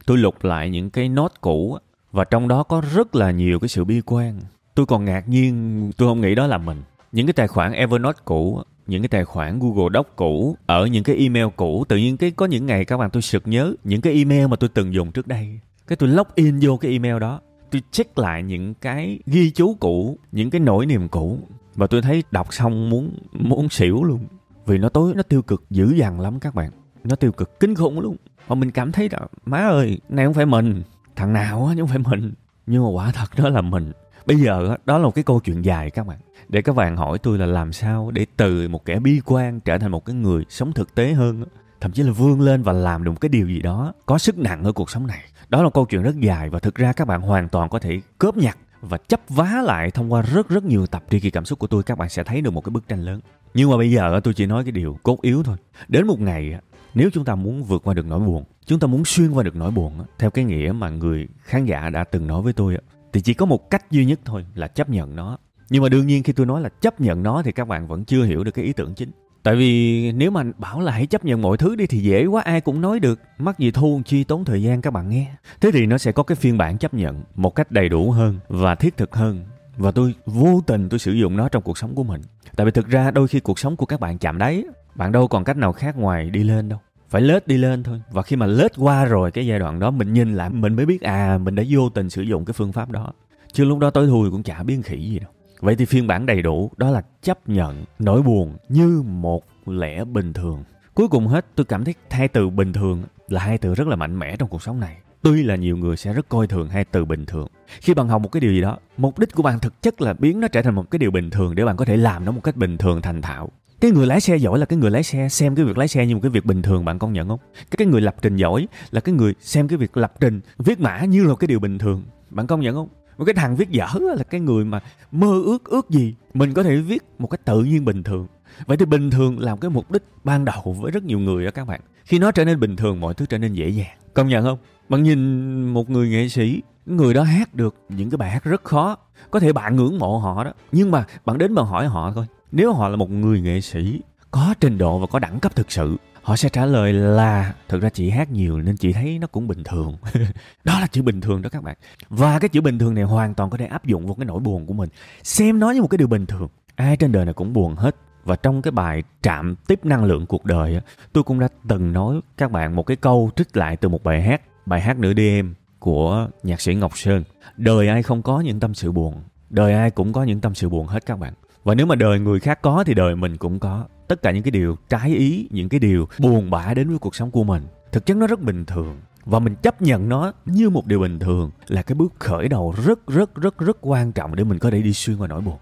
tôi 0.05 0.17
lục 0.17 0.43
lại 0.43 0.69
những 0.69 0.89
cái 0.89 1.09
nốt 1.09 1.31
cũ 1.41 1.77
và 2.11 2.23
trong 2.23 2.47
đó 2.47 2.63
có 2.63 2.81
rất 2.95 3.15
là 3.15 3.31
nhiều 3.31 3.59
cái 3.59 3.67
sự 3.67 3.85
bi 3.85 4.01
quan. 4.05 4.39
Tôi 4.75 4.85
còn 4.85 5.05
ngạc 5.05 5.29
nhiên 5.29 5.91
tôi 5.97 6.07
không 6.09 6.21
nghĩ 6.21 6.35
đó 6.35 6.47
là 6.47 6.57
mình. 6.57 6.77
Những 7.11 7.27
cái 7.27 7.33
tài 7.33 7.47
khoản 7.47 7.71
evernote 7.71 8.19
cũ 8.25 8.63
những 8.87 9.01
cái 9.01 9.09
tài 9.09 9.25
khoản 9.25 9.59
Google 9.59 9.89
Doc 9.93 10.07
cũ 10.15 10.57
ở 10.65 10.85
những 10.85 11.03
cái 11.03 11.15
email 11.15 11.45
cũ. 11.55 11.85
Tự 11.87 11.97
nhiên 11.97 12.17
cái 12.17 12.31
có 12.31 12.45
những 12.45 12.65
ngày 12.65 12.85
các 12.85 12.97
bạn 12.97 13.09
tôi 13.09 13.21
sực 13.21 13.43
nhớ 13.45 13.73
những 13.83 14.01
cái 14.01 14.13
email 14.13 14.47
mà 14.47 14.55
tôi 14.55 14.69
từng 14.73 14.93
dùng 14.93 15.11
trước 15.11 15.27
đây. 15.27 15.59
Cái 15.87 15.95
tôi 15.95 16.09
log 16.09 16.27
in 16.35 16.59
vô 16.61 16.77
cái 16.77 16.91
email 16.91 17.19
đó 17.19 17.41
tôi 17.71 17.81
check 17.91 18.17
lại 18.17 18.43
những 18.43 18.73
cái 18.73 19.19
ghi 19.25 19.51
chú 19.51 19.77
cũ, 19.79 20.17
những 20.31 20.49
cái 20.49 20.59
nỗi 20.59 20.85
niềm 20.85 21.07
cũ, 21.07 21.39
và 21.75 21.87
tôi 21.87 22.01
thấy 22.01 22.23
đọc 22.31 22.53
xong 22.53 22.89
muốn 22.89 23.17
muốn 23.33 23.69
xỉu 23.69 24.03
luôn. 24.03 24.25
Vì 24.65 24.77
nó 24.77 24.89
tối, 24.89 25.13
nó 25.15 25.23
tiêu 25.23 25.41
cực 25.41 25.63
dữ 25.69 25.93
dằn 25.95 26.19
lắm 26.19 26.39
các 26.39 26.55
bạn. 26.55 26.71
Nó 27.03 27.15
tiêu 27.15 27.31
cực 27.31 27.59
kinh 27.59 27.75
khủng 27.75 27.99
luôn. 27.99 28.15
Và 28.47 28.55
mình 28.55 28.71
cảm 28.71 28.91
thấy 28.91 29.09
là, 29.11 29.19
má 29.45 29.57
ơi, 29.57 29.99
này 30.09 30.25
không 30.25 30.33
phải 30.33 30.45
mình. 30.45 30.83
Thằng 31.15 31.33
nào 31.33 31.65
á, 31.65 31.73
chứ 31.75 31.81
không 31.81 31.89
phải 31.89 32.19
mình. 32.19 32.33
Nhưng 32.67 32.83
mà 32.83 32.89
quả 32.89 33.11
thật 33.11 33.29
đó 33.37 33.49
là 33.49 33.61
mình. 33.61 33.91
Bây 34.25 34.37
giờ 34.37 34.75
đó 34.85 34.97
là 34.97 35.03
một 35.03 35.15
cái 35.15 35.23
câu 35.23 35.39
chuyện 35.39 35.65
dài 35.65 35.91
các 35.91 36.07
bạn. 36.07 36.17
Để 36.49 36.61
các 36.61 36.75
bạn 36.75 36.97
hỏi 36.97 37.17
tôi 37.19 37.37
là 37.37 37.45
làm 37.45 37.73
sao 37.73 38.11
để 38.11 38.25
từ 38.37 38.67
một 38.67 38.85
kẻ 38.85 38.99
bi 38.99 39.21
quan 39.25 39.59
trở 39.59 39.77
thành 39.77 39.91
một 39.91 40.05
cái 40.05 40.15
người 40.15 40.45
sống 40.49 40.73
thực 40.73 40.95
tế 40.95 41.13
hơn 41.13 41.45
thậm 41.81 41.91
chí 41.91 42.03
là 42.03 42.11
vươn 42.11 42.41
lên 42.41 42.63
và 42.63 42.73
làm 42.73 43.03
được 43.03 43.11
một 43.11 43.21
cái 43.21 43.29
điều 43.29 43.47
gì 43.47 43.61
đó 43.61 43.93
có 44.05 44.17
sức 44.17 44.37
nặng 44.37 44.63
ở 44.63 44.71
cuộc 44.71 44.89
sống 44.89 45.07
này? 45.07 45.19
Đó 45.49 45.63
là 45.63 45.69
câu 45.69 45.85
chuyện 45.85 46.01
rất 46.01 46.19
dài 46.19 46.49
và 46.49 46.59
thực 46.59 46.75
ra 46.75 46.93
các 46.93 47.07
bạn 47.07 47.21
hoàn 47.21 47.49
toàn 47.49 47.69
có 47.69 47.79
thể 47.79 48.01
cướp 48.17 48.37
nhặt 48.37 48.57
và 48.81 48.97
chấp 48.97 49.21
vá 49.29 49.61
lại 49.63 49.91
thông 49.91 50.13
qua 50.13 50.21
rất 50.21 50.49
rất 50.49 50.65
nhiều 50.65 50.87
tập 50.87 51.03
tri 51.09 51.19
kỳ 51.19 51.29
cảm 51.29 51.45
xúc 51.45 51.59
của 51.59 51.67
tôi, 51.67 51.83
các 51.83 51.97
bạn 51.97 52.09
sẽ 52.09 52.23
thấy 52.23 52.41
được 52.41 52.51
một 52.51 52.61
cái 52.61 52.71
bức 52.71 52.87
tranh 52.87 53.01
lớn. 53.01 53.19
Nhưng 53.53 53.69
mà 53.69 53.77
bây 53.77 53.91
giờ 53.91 54.19
tôi 54.23 54.33
chỉ 54.33 54.45
nói 54.45 54.63
cái 54.63 54.71
điều 54.71 54.99
cốt 55.03 55.21
yếu 55.21 55.43
thôi. 55.43 55.57
Đến 55.87 56.07
một 56.07 56.19
ngày 56.19 56.59
nếu 56.93 57.09
chúng 57.13 57.25
ta 57.25 57.35
muốn 57.35 57.63
vượt 57.63 57.81
qua 57.83 57.93
được 57.93 58.05
nỗi 58.05 58.19
buồn, 58.19 58.43
chúng 58.65 58.79
ta 58.79 58.87
muốn 58.87 59.05
xuyên 59.05 59.31
qua 59.31 59.43
được 59.43 59.55
nỗi 59.55 59.71
buồn 59.71 60.05
theo 60.19 60.29
cái 60.29 60.45
nghĩa 60.45 60.71
mà 60.71 60.89
người 60.89 61.27
khán 61.43 61.65
giả 61.65 61.89
đã 61.89 62.03
từng 62.03 62.27
nói 62.27 62.41
với 62.41 62.53
tôi 62.53 62.77
thì 63.13 63.21
chỉ 63.21 63.33
có 63.33 63.45
một 63.45 63.69
cách 63.69 63.91
duy 63.91 64.05
nhất 64.05 64.19
thôi 64.25 64.45
là 64.55 64.67
chấp 64.67 64.89
nhận 64.89 65.15
nó. 65.15 65.37
Nhưng 65.69 65.83
mà 65.83 65.89
đương 65.89 66.07
nhiên 66.07 66.23
khi 66.23 66.33
tôi 66.33 66.45
nói 66.45 66.61
là 66.61 66.69
chấp 66.69 67.01
nhận 67.01 67.23
nó 67.23 67.41
thì 67.45 67.51
các 67.51 67.67
bạn 67.67 67.87
vẫn 67.87 68.05
chưa 68.05 68.23
hiểu 68.23 68.43
được 68.43 68.51
cái 68.51 68.65
ý 68.65 68.73
tưởng 68.73 68.93
chính 68.93 69.11
tại 69.45 69.55
vì 69.55 70.11
nếu 70.11 70.31
mà 70.31 70.43
bảo 70.57 70.79
là 70.79 70.91
hãy 70.91 71.05
chấp 71.05 71.25
nhận 71.25 71.41
mọi 71.41 71.57
thứ 71.57 71.75
đi 71.75 71.87
thì 71.87 71.97
dễ 71.97 72.25
quá, 72.25 72.41
ai 72.41 72.61
cũng 72.61 72.81
nói 72.81 72.99
được. 72.99 73.19
Mắc 73.37 73.59
gì 73.59 73.71
thu, 73.71 74.01
chi 74.05 74.23
tốn 74.23 74.45
thời 74.45 74.63
gian 74.63 74.81
các 74.81 74.91
bạn 74.91 75.09
nghe 75.09 75.27
thế 75.61 75.71
thì 75.73 75.85
nó 75.85 75.97
sẽ 75.97 76.11
có 76.11 76.23
cái 76.23 76.35
phiên 76.35 76.57
bản 76.57 76.77
chấp 76.77 76.93
nhận 76.93 77.23
một 77.35 77.55
cách 77.55 77.71
đầy 77.71 77.89
đủ 77.89 78.11
hơn 78.11 78.39
và 78.47 78.75
thiết 78.75 78.97
thực 78.97 79.15
hơn. 79.15 79.45
Và 79.77 79.91
tôi 79.91 80.13
vô 80.25 80.61
tình 80.67 80.89
tôi 80.89 80.99
sử 80.99 81.11
dụng 81.11 81.37
nó 81.37 81.49
trong 81.49 81.63
cuộc 81.63 81.77
sống 81.77 81.95
của 81.95 82.03
mình. 82.03 82.21
Tại 82.55 82.65
vì 82.65 82.71
thực 82.71 82.87
ra 82.87 83.11
đôi 83.11 83.27
khi 83.27 83.39
cuộc 83.39 83.59
sống 83.59 83.75
của 83.75 83.85
các 83.85 83.99
bạn 83.99 84.17
chạm 84.17 84.37
đáy, 84.37 84.63
bạn 84.95 85.11
đâu 85.11 85.27
còn 85.27 85.43
cách 85.43 85.57
nào 85.57 85.73
khác 85.73 85.97
ngoài 85.97 86.29
đi 86.29 86.43
lên 86.43 86.69
đâu. 86.69 86.79
Phải 87.09 87.21
lết 87.21 87.47
đi 87.47 87.57
lên 87.57 87.83
thôi. 87.83 88.01
Và 88.11 88.21
khi 88.21 88.35
mà 88.35 88.45
lết 88.45 88.71
qua 88.77 89.05
rồi 89.05 89.31
cái 89.31 89.47
giai 89.47 89.59
đoạn 89.59 89.79
đó, 89.79 89.91
mình 89.91 90.13
nhìn 90.13 90.35
lại, 90.35 90.49
mình 90.49 90.75
mới 90.75 90.85
biết 90.85 91.01
à 91.01 91.37
mình 91.37 91.55
đã 91.55 91.63
vô 91.69 91.89
tình 91.89 92.09
sử 92.09 92.21
dụng 92.21 92.45
cái 92.45 92.53
phương 92.53 92.71
pháp 92.71 92.91
đó. 92.91 93.13
Chứ 93.53 93.65
lúc 93.65 93.79
đó 93.79 93.89
tối 93.89 94.07
thui 94.07 94.31
cũng 94.31 94.43
chả 94.43 94.63
biết 94.63 94.77
khỉ 94.83 94.97
gì 94.97 95.19
đâu 95.19 95.29
vậy 95.59 95.75
thì 95.75 95.85
phiên 95.85 96.07
bản 96.07 96.25
đầy 96.25 96.41
đủ, 96.41 96.71
đó 96.77 96.91
là 96.91 97.01
chấp 97.21 97.49
nhận 97.49 97.85
nỗi 97.99 98.21
buồn 98.21 98.57
như 98.69 99.03
một 99.07 99.43
lẽ 99.65 100.05
bình 100.05 100.33
thường. 100.33 100.63
Cuối 100.93 101.07
cùng 101.07 101.27
hết, 101.27 101.45
tôi 101.55 101.65
cảm 101.65 101.83
thấy 101.83 101.93
hai 102.09 102.27
từ 102.27 102.49
bình 102.49 102.73
thường 102.73 103.03
là 103.27 103.41
hai 103.41 103.57
từ 103.57 103.73
rất 103.73 103.87
là 103.87 103.95
mạnh 103.95 104.19
mẽ 104.19 104.35
trong 104.37 104.49
cuộc 104.49 104.63
sống 104.63 104.79
này. 104.79 104.97
Tuy 105.21 105.43
là 105.43 105.55
nhiều 105.55 105.77
người 105.77 105.97
sẽ 105.97 106.13
rất 106.13 106.29
coi 106.29 106.47
thường 106.47 106.69
hai 106.69 106.85
từ 106.85 107.05
bình 107.05 107.25
thường. 107.25 107.47
Khi 107.81 107.93
bạn 107.93 108.07
học 108.07 108.21
một 108.21 108.31
cái 108.31 108.41
điều 108.41 108.51
gì 108.51 108.61
đó, 108.61 108.77
mục 108.97 109.19
đích 109.19 109.33
của 109.33 109.43
bạn 109.43 109.59
thực 109.59 109.81
chất 109.81 110.01
là 110.01 110.13
biến 110.13 110.39
nó 110.39 110.47
trở 110.47 110.61
thành 110.61 110.75
một 110.75 110.91
cái 110.91 110.99
điều 110.99 111.11
bình 111.11 111.29
thường 111.29 111.55
để 111.55 111.65
bạn 111.65 111.77
có 111.77 111.85
thể 111.85 111.97
làm 111.97 112.25
nó 112.25 112.31
một 112.31 112.41
cách 112.43 112.55
bình 112.55 112.77
thường, 112.77 113.01
thành 113.01 113.21
thạo. 113.21 113.49
Cái 113.81 113.91
người 113.91 114.07
lái 114.07 114.21
xe 114.21 114.37
giỏi 114.37 114.59
là 114.59 114.65
cái 114.65 114.79
người 114.79 114.91
lái 114.91 115.03
xe 115.03 115.29
xem 115.29 115.55
cái 115.55 115.65
việc 115.65 115.77
lái 115.77 115.87
xe 115.87 116.05
như 116.05 116.15
một 116.15 116.21
cái 116.23 116.29
việc 116.29 116.45
bình 116.45 116.61
thường, 116.61 116.85
bạn 116.85 116.99
công 116.99 117.13
nhận 117.13 117.27
không? 117.27 117.39
Cái 117.77 117.87
người 117.87 118.01
lập 118.01 118.15
trình 118.21 118.35
giỏi 118.35 118.67
là 118.91 119.01
cái 119.01 119.15
người 119.15 119.33
xem 119.39 119.67
cái 119.67 119.77
việc 119.77 119.97
lập 119.97 120.13
trình, 120.19 120.41
viết 120.57 120.79
mã 120.79 121.05
như 121.05 121.23
là 121.23 121.35
cái 121.35 121.47
điều 121.47 121.59
bình 121.59 121.77
thường, 121.77 122.03
bạn 122.29 122.47
công 122.47 122.61
nhận 122.61 122.75
không? 122.75 122.87
Một 123.17 123.25
cái 123.25 123.33
thằng 123.33 123.55
viết 123.55 123.69
dở 123.69 123.87
là 123.99 124.23
cái 124.23 124.41
người 124.41 124.65
mà 124.65 124.79
mơ 125.11 125.41
ước 125.45 125.63
ước 125.63 125.89
gì 125.89 126.15
mình 126.33 126.53
có 126.53 126.63
thể 126.63 126.77
viết 126.77 127.03
một 127.19 127.27
cách 127.27 127.45
tự 127.45 127.63
nhiên 127.63 127.85
bình 127.85 128.03
thường. 128.03 128.27
Vậy 128.65 128.77
thì 128.77 128.85
bình 128.85 129.09
thường 129.09 129.39
làm 129.39 129.57
cái 129.57 129.69
mục 129.69 129.91
đích 129.91 130.03
ban 130.23 130.45
đầu 130.45 130.75
với 130.81 130.91
rất 130.91 131.03
nhiều 131.03 131.19
người 131.19 131.45
đó 131.45 131.51
các 131.51 131.67
bạn. 131.67 131.81
Khi 132.03 132.19
nó 132.19 132.31
trở 132.31 132.45
nên 132.45 132.59
bình 132.59 132.75
thường, 132.75 132.99
mọi 132.99 133.13
thứ 133.13 133.25
trở 133.25 133.37
nên 133.37 133.53
dễ 133.53 133.69
dàng. 133.69 133.97
Công 134.13 134.27
nhận 134.27 134.43
không? 134.43 134.57
Bạn 134.89 135.03
nhìn 135.03 135.63
một 135.73 135.89
người 135.89 136.09
nghệ 136.09 136.29
sĩ, 136.29 136.61
người 136.85 137.13
đó 137.13 137.23
hát 137.23 137.53
được 137.53 137.75
những 137.89 138.09
cái 138.09 138.17
bài 138.17 138.29
hát 138.29 138.43
rất 138.43 138.63
khó, 138.63 138.97
có 139.31 139.39
thể 139.39 139.53
bạn 139.53 139.75
ngưỡng 139.75 139.99
mộ 139.99 140.17
họ 140.17 140.43
đó. 140.43 140.51
Nhưng 140.71 140.91
mà 140.91 141.05
bạn 141.25 141.37
đến 141.37 141.55
bạn 141.55 141.65
hỏi 141.65 141.87
họ 141.87 142.11
thôi, 142.15 142.25
nếu 142.51 142.73
họ 142.73 142.89
là 142.89 142.95
một 142.95 143.09
người 143.09 143.41
nghệ 143.41 143.61
sĩ 143.61 144.01
có 144.31 144.53
trình 144.59 144.77
độ 144.77 144.99
và 144.99 145.07
có 145.07 145.19
đẳng 145.19 145.39
cấp 145.39 145.55
thực 145.55 145.71
sự 145.71 145.97
họ 146.25 146.35
sẽ 146.35 146.49
trả 146.49 146.65
lời 146.65 146.93
là, 146.93 147.53
thực 147.67 147.81
ra 147.81 147.89
chị 147.89 148.09
hát 148.09 148.31
nhiều 148.31 148.61
nên 148.61 148.77
chị 148.77 148.93
thấy 148.93 149.19
nó 149.19 149.27
cũng 149.27 149.47
bình 149.47 149.63
thường. 149.63 149.97
Đó 150.63 150.79
là 150.79 150.87
chữ 150.87 151.01
bình 151.01 151.21
thường 151.21 151.41
đó 151.41 151.49
các 151.49 151.63
bạn. 151.63 151.75
Và 152.09 152.39
cái 152.39 152.49
chữ 152.49 152.61
bình 152.61 152.79
thường 152.79 152.93
này 152.93 153.03
hoàn 153.03 153.33
toàn 153.33 153.49
có 153.49 153.57
thể 153.57 153.65
áp 153.65 153.85
dụng 153.85 154.05
vào 154.05 154.15
cái 154.15 154.25
nỗi 154.25 154.39
buồn 154.39 154.65
của 154.65 154.73
mình. 154.73 154.89
Xem 155.23 155.59
nó 155.59 155.71
như 155.71 155.81
một 155.81 155.87
cái 155.87 155.97
điều 155.97 156.07
bình 156.07 156.25
thường. 156.25 156.47
Ai 156.75 156.97
trên 156.97 157.11
đời 157.11 157.25
này 157.25 157.33
cũng 157.33 157.53
buồn 157.53 157.75
hết. 157.75 157.95
Và 158.23 158.35
trong 158.35 158.61
cái 158.61 158.71
bài 158.71 159.03
trạm 159.21 159.55
tiếp 159.67 159.79
năng 159.85 160.03
lượng 160.03 160.25
cuộc 160.25 160.45
đời 160.45 160.81
tôi 161.13 161.23
cũng 161.23 161.39
đã 161.39 161.47
từng 161.67 161.93
nói 161.93 162.21
các 162.37 162.51
bạn 162.51 162.75
một 162.75 162.83
cái 162.83 162.97
câu 162.97 163.31
trích 163.35 163.57
lại 163.57 163.77
từ 163.77 163.89
một 163.89 164.03
bài 164.03 164.21
hát 164.21 164.41
bài 164.65 164.81
hát 164.81 164.97
nửa 164.97 165.13
đêm 165.13 165.53
của 165.79 166.27
nhạc 166.43 166.61
sĩ 166.61 166.75
ngọc 166.75 166.97
sơn. 166.97 167.23
Đời 167.57 167.87
ai 167.87 168.03
không 168.03 168.21
có 168.21 168.39
những 168.39 168.59
tâm 168.59 168.73
sự 168.73 168.91
buồn, 168.91 169.21
đời 169.49 169.73
ai 169.73 169.91
cũng 169.91 170.13
có 170.13 170.23
những 170.23 170.41
tâm 170.41 170.55
sự 170.55 170.69
buồn 170.69 170.87
hết 170.87 171.05
các 171.05 171.19
bạn. 171.19 171.33
Và 171.63 171.75
nếu 171.75 171.85
mà 171.85 171.95
đời 171.95 172.19
người 172.19 172.39
khác 172.39 172.61
có 172.61 172.83
thì 172.83 172.93
đời 172.93 173.15
mình 173.15 173.37
cũng 173.37 173.59
có 173.59 173.85
tất 174.07 174.21
cả 174.21 174.31
những 174.31 174.43
cái 174.43 174.51
điều 174.51 174.77
trái 174.89 175.15
ý, 175.15 175.47
những 175.51 175.69
cái 175.69 175.79
điều 175.79 176.07
buồn 176.19 176.49
bã 176.49 176.73
đến 176.73 176.89
với 176.89 176.99
cuộc 176.99 177.15
sống 177.15 177.31
của 177.31 177.43
mình, 177.43 177.63
thực 177.91 178.05
chất 178.05 178.17
nó 178.17 178.27
rất 178.27 178.41
bình 178.41 178.65
thường. 178.65 178.97
Và 179.25 179.39
mình 179.39 179.55
chấp 179.55 179.81
nhận 179.81 180.09
nó 180.09 180.31
như 180.45 180.69
một 180.69 180.85
điều 180.85 180.99
bình 180.99 181.19
thường 181.19 181.51
là 181.67 181.81
cái 181.81 181.95
bước 181.95 182.13
khởi 182.19 182.47
đầu 182.47 182.75
rất 182.85 183.07
rất 183.07 183.35
rất 183.35 183.57
rất 183.57 183.77
quan 183.81 184.11
trọng 184.11 184.35
để 184.35 184.43
mình 184.43 184.59
có 184.59 184.71
thể 184.71 184.81
đi 184.81 184.93
xuyên 184.93 185.17
qua 185.17 185.27
nỗi 185.27 185.41
buồn. 185.41 185.57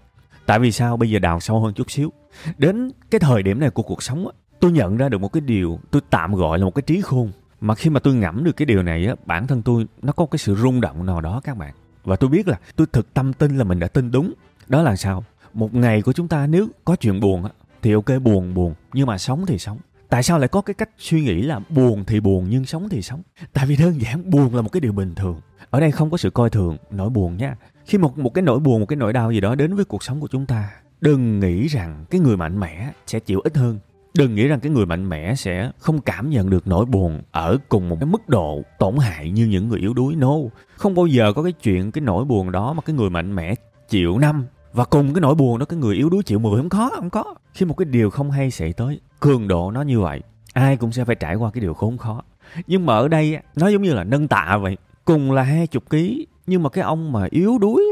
Tại 0.46 0.58
vì 0.58 0.72
sao? 0.72 0.96
Bây 0.96 1.10
giờ 1.10 1.18
đào 1.18 1.40
sâu 1.40 1.60
hơn 1.60 1.74
chút 1.74 1.90
xíu. 1.90 2.12
Đến 2.58 2.90
cái 3.10 3.18
thời 3.18 3.42
điểm 3.42 3.60
này 3.60 3.70
của 3.70 3.82
cuộc 3.82 4.02
sống 4.02 4.28
tôi 4.60 4.72
nhận 4.72 4.96
ra 4.96 5.08
được 5.08 5.18
một 5.18 5.32
cái 5.32 5.40
điều 5.40 5.80
tôi 5.90 6.02
tạm 6.10 6.34
gọi 6.34 6.58
là 6.58 6.64
một 6.64 6.74
cái 6.74 6.82
trí 6.82 7.00
khôn. 7.00 7.32
Mà 7.60 7.74
khi 7.74 7.90
mà 7.90 8.00
tôi 8.00 8.14
ngẫm 8.14 8.44
được 8.44 8.56
cái 8.56 8.66
điều 8.66 8.82
này 8.82 9.06
á, 9.06 9.14
bản 9.26 9.46
thân 9.46 9.62
tôi 9.62 9.86
nó 10.02 10.12
có 10.12 10.26
cái 10.26 10.38
sự 10.38 10.54
rung 10.54 10.80
động 10.80 11.06
nào 11.06 11.20
đó 11.20 11.40
các 11.44 11.56
bạn. 11.56 11.74
Và 12.04 12.16
tôi 12.16 12.30
biết 12.30 12.48
là 12.48 12.58
tôi 12.76 12.86
thực 12.92 13.14
tâm 13.14 13.32
tin 13.32 13.58
là 13.58 13.64
mình 13.64 13.78
đã 13.78 13.86
tin 13.86 14.10
đúng. 14.10 14.32
Đó 14.66 14.82
là 14.82 14.96
sao? 14.96 15.24
Một 15.54 15.74
ngày 15.74 16.02
của 16.02 16.12
chúng 16.12 16.28
ta 16.28 16.46
nếu 16.46 16.68
có 16.84 16.96
chuyện 16.96 17.20
buồn 17.20 17.44
á 17.44 17.50
thì 17.84 17.92
ok, 17.92 18.22
buồn 18.22 18.54
buồn. 18.54 18.74
Nhưng 18.92 19.06
mà 19.06 19.18
sống 19.18 19.46
thì 19.46 19.58
sống. 19.58 19.78
Tại 20.08 20.22
sao 20.22 20.38
lại 20.38 20.48
có 20.48 20.60
cái 20.60 20.74
cách 20.74 20.90
suy 20.98 21.20
nghĩ 21.20 21.42
là 21.42 21.60
buồn 21.68 22.04
thì 22.04 22.20
buồn 22.20 22.46
nhưng 22.48 22.64
sống 22.64 22.88
thì 22.88 23.02
sống? 23.02 23.22
Tại 23.52 23.66
vì 23.66 23.76
đơn 23.76 24.00
giản, 24.00 24.30
buồn 24.30 24.54
là 24.54 24.62
một 24.62 24.68
cái 24.72 24.80
điều 24.80 24.92
bình 24.92 25.14
thường. 25.14 25.40
Ở 25.70 25.80
đây 25.80 25.90
không 25.90 26.10
có 26.10 26.16
sự 26.16 26.30
coi 26.30 26.50
thường, 26.50 26.76
nỗi 26.90 27.10
buồn 27.10 27.36
nha. 27.36 27.56
Khi 27.86 27.98
một 27.98 28.18
một 28.18 28.34
cái 28.34 28.42
nỗi 28.42 28.58
buồn, 28.58 28.80
một 28.80 28.86
cái 28.86 28.96
nỗi 28.96 29.12
đau 29.12 29.30
gì 29.30 29.40
đó 29.40 29.54
đến 29.54 29.74
với 29.74 29.84
cuộc 29.84 30.02
sống 30.02 30.20
của 30.20 30.28
chúng 30.30 30.46
ta, 30.46 30.70
đừng 31.00 31.40
nghĩ 31.40 31.66
rằng 31.66 32.04
cái 32.10 32.20
người 32.20 32.36
mạnh 32.36 32.60
mẽ 32.60 32.92
sẽ 33.06 33.20
chịu 33.20 33.40
ít 33.40 33.56
hơn. 33.56 33.78
Đừng 34.14 34.34
nghĩ 34.34 34.48
rằng 34.48 34.60
cái 34.60 34.72
người 34.72 34.86
mạnh 34.86 35.08
mẽ 35.08 35.34
sẽ 35.34 35.70
không 35.78 36.00
cảm 36.00 36.30
nhận 36.30 36.50
được 36.50 36.66
nỗi 36.66 36.84
buồn 36.84 37.22
ở 37.30 37.58
cùng 37.68 37.88
một 37.88 37.96
cái 38.00 38.06
mức 38.06 38.28
độ 38.28 38.62
tổn 38.78 38.96
hại 38.96 39.30
như 39.30 39.46
những 39.46 39.68
người 39.68 39.80
yếu 39.80 39.94
đuối. 39.94 40.16
No. 40.16 40.34
Không 40.76 40.94
bao 40.94 41.06
giờ 41.06 41.32
có 41.32 41.42
cái 41.42 41.52
chuyện, 41.52 41.92
cái 41.92 42.02
nỗi 42.02 42.24
buồn 42.24 42.52
đó 42.52 42.72
mà 42.72 42.82
cái 42.82 42.96
người 42.96 43.10
mạnh 43.10 43.34
mẽ 43.34 43.54
chịu 43.88 44.18
năm 44.18 44.46
và 44.74 44.84
cùng 44.84 45.14
cái 45.14 45.20
nỗi 45.20 45.34
buồn 45.34 45.58
đó, 45.58 45.66
cái 45.66 45.78
người 45.78 45.96
yếu 45.96 46.10
đuối 46.10 46.22
chịu 46.22 46.38
mười 46.38 46.56
không 46.56 46.68
có 46.68 46.90
không 46.94 47.10
có. 47.10 47.34
Khi 47.54 47.66
một 47.66 47.76
cái 47.76 47.84
điều 47.84 48.10
không 48.10 48.30
hay 48.30 48.50
xảy 48.50 48.72
tới, 48.72 49.00
cường 49.20 49.48
độ 49.48 49.70
nó 49.70 49.82
như 49.82 50.00
vậy, 50.00 50.20
ai 50.52 50.76
cũng 50.76 50.92
sẽ 50.92 51.04
phải 51.04 51.16
trải 51.16 51.34
qua 51.34 51.50
cái 51.50 51.60
điều 51.60 51.74
khốn 51.74 51.98
khó. 51.98 52.22
Nhưng 52.66 52.86
mà 52.86 52.94
ở 52.94 53.08
đây 53.08 53.38
nó 53.56 53.68
giống 53.68 53.82
như 53.82 53.94
là 53.94 54.04
nâng 54.04 54.28
tạ 54.28 54.58
vậy. 54.62 54.76
Cùng 55.04 55.32
là 55.32 55.42
hai 55.42 55.66
chục 55.66 55.90
ký, 55.90 56.26
nhưng 56.46 56.62
mà 56.62 56.68
cái 56.68 56.84
ông 56.84 57.12
mà 57.12 57.26
yếu 57.30 57.58
đuối 57.58 57.82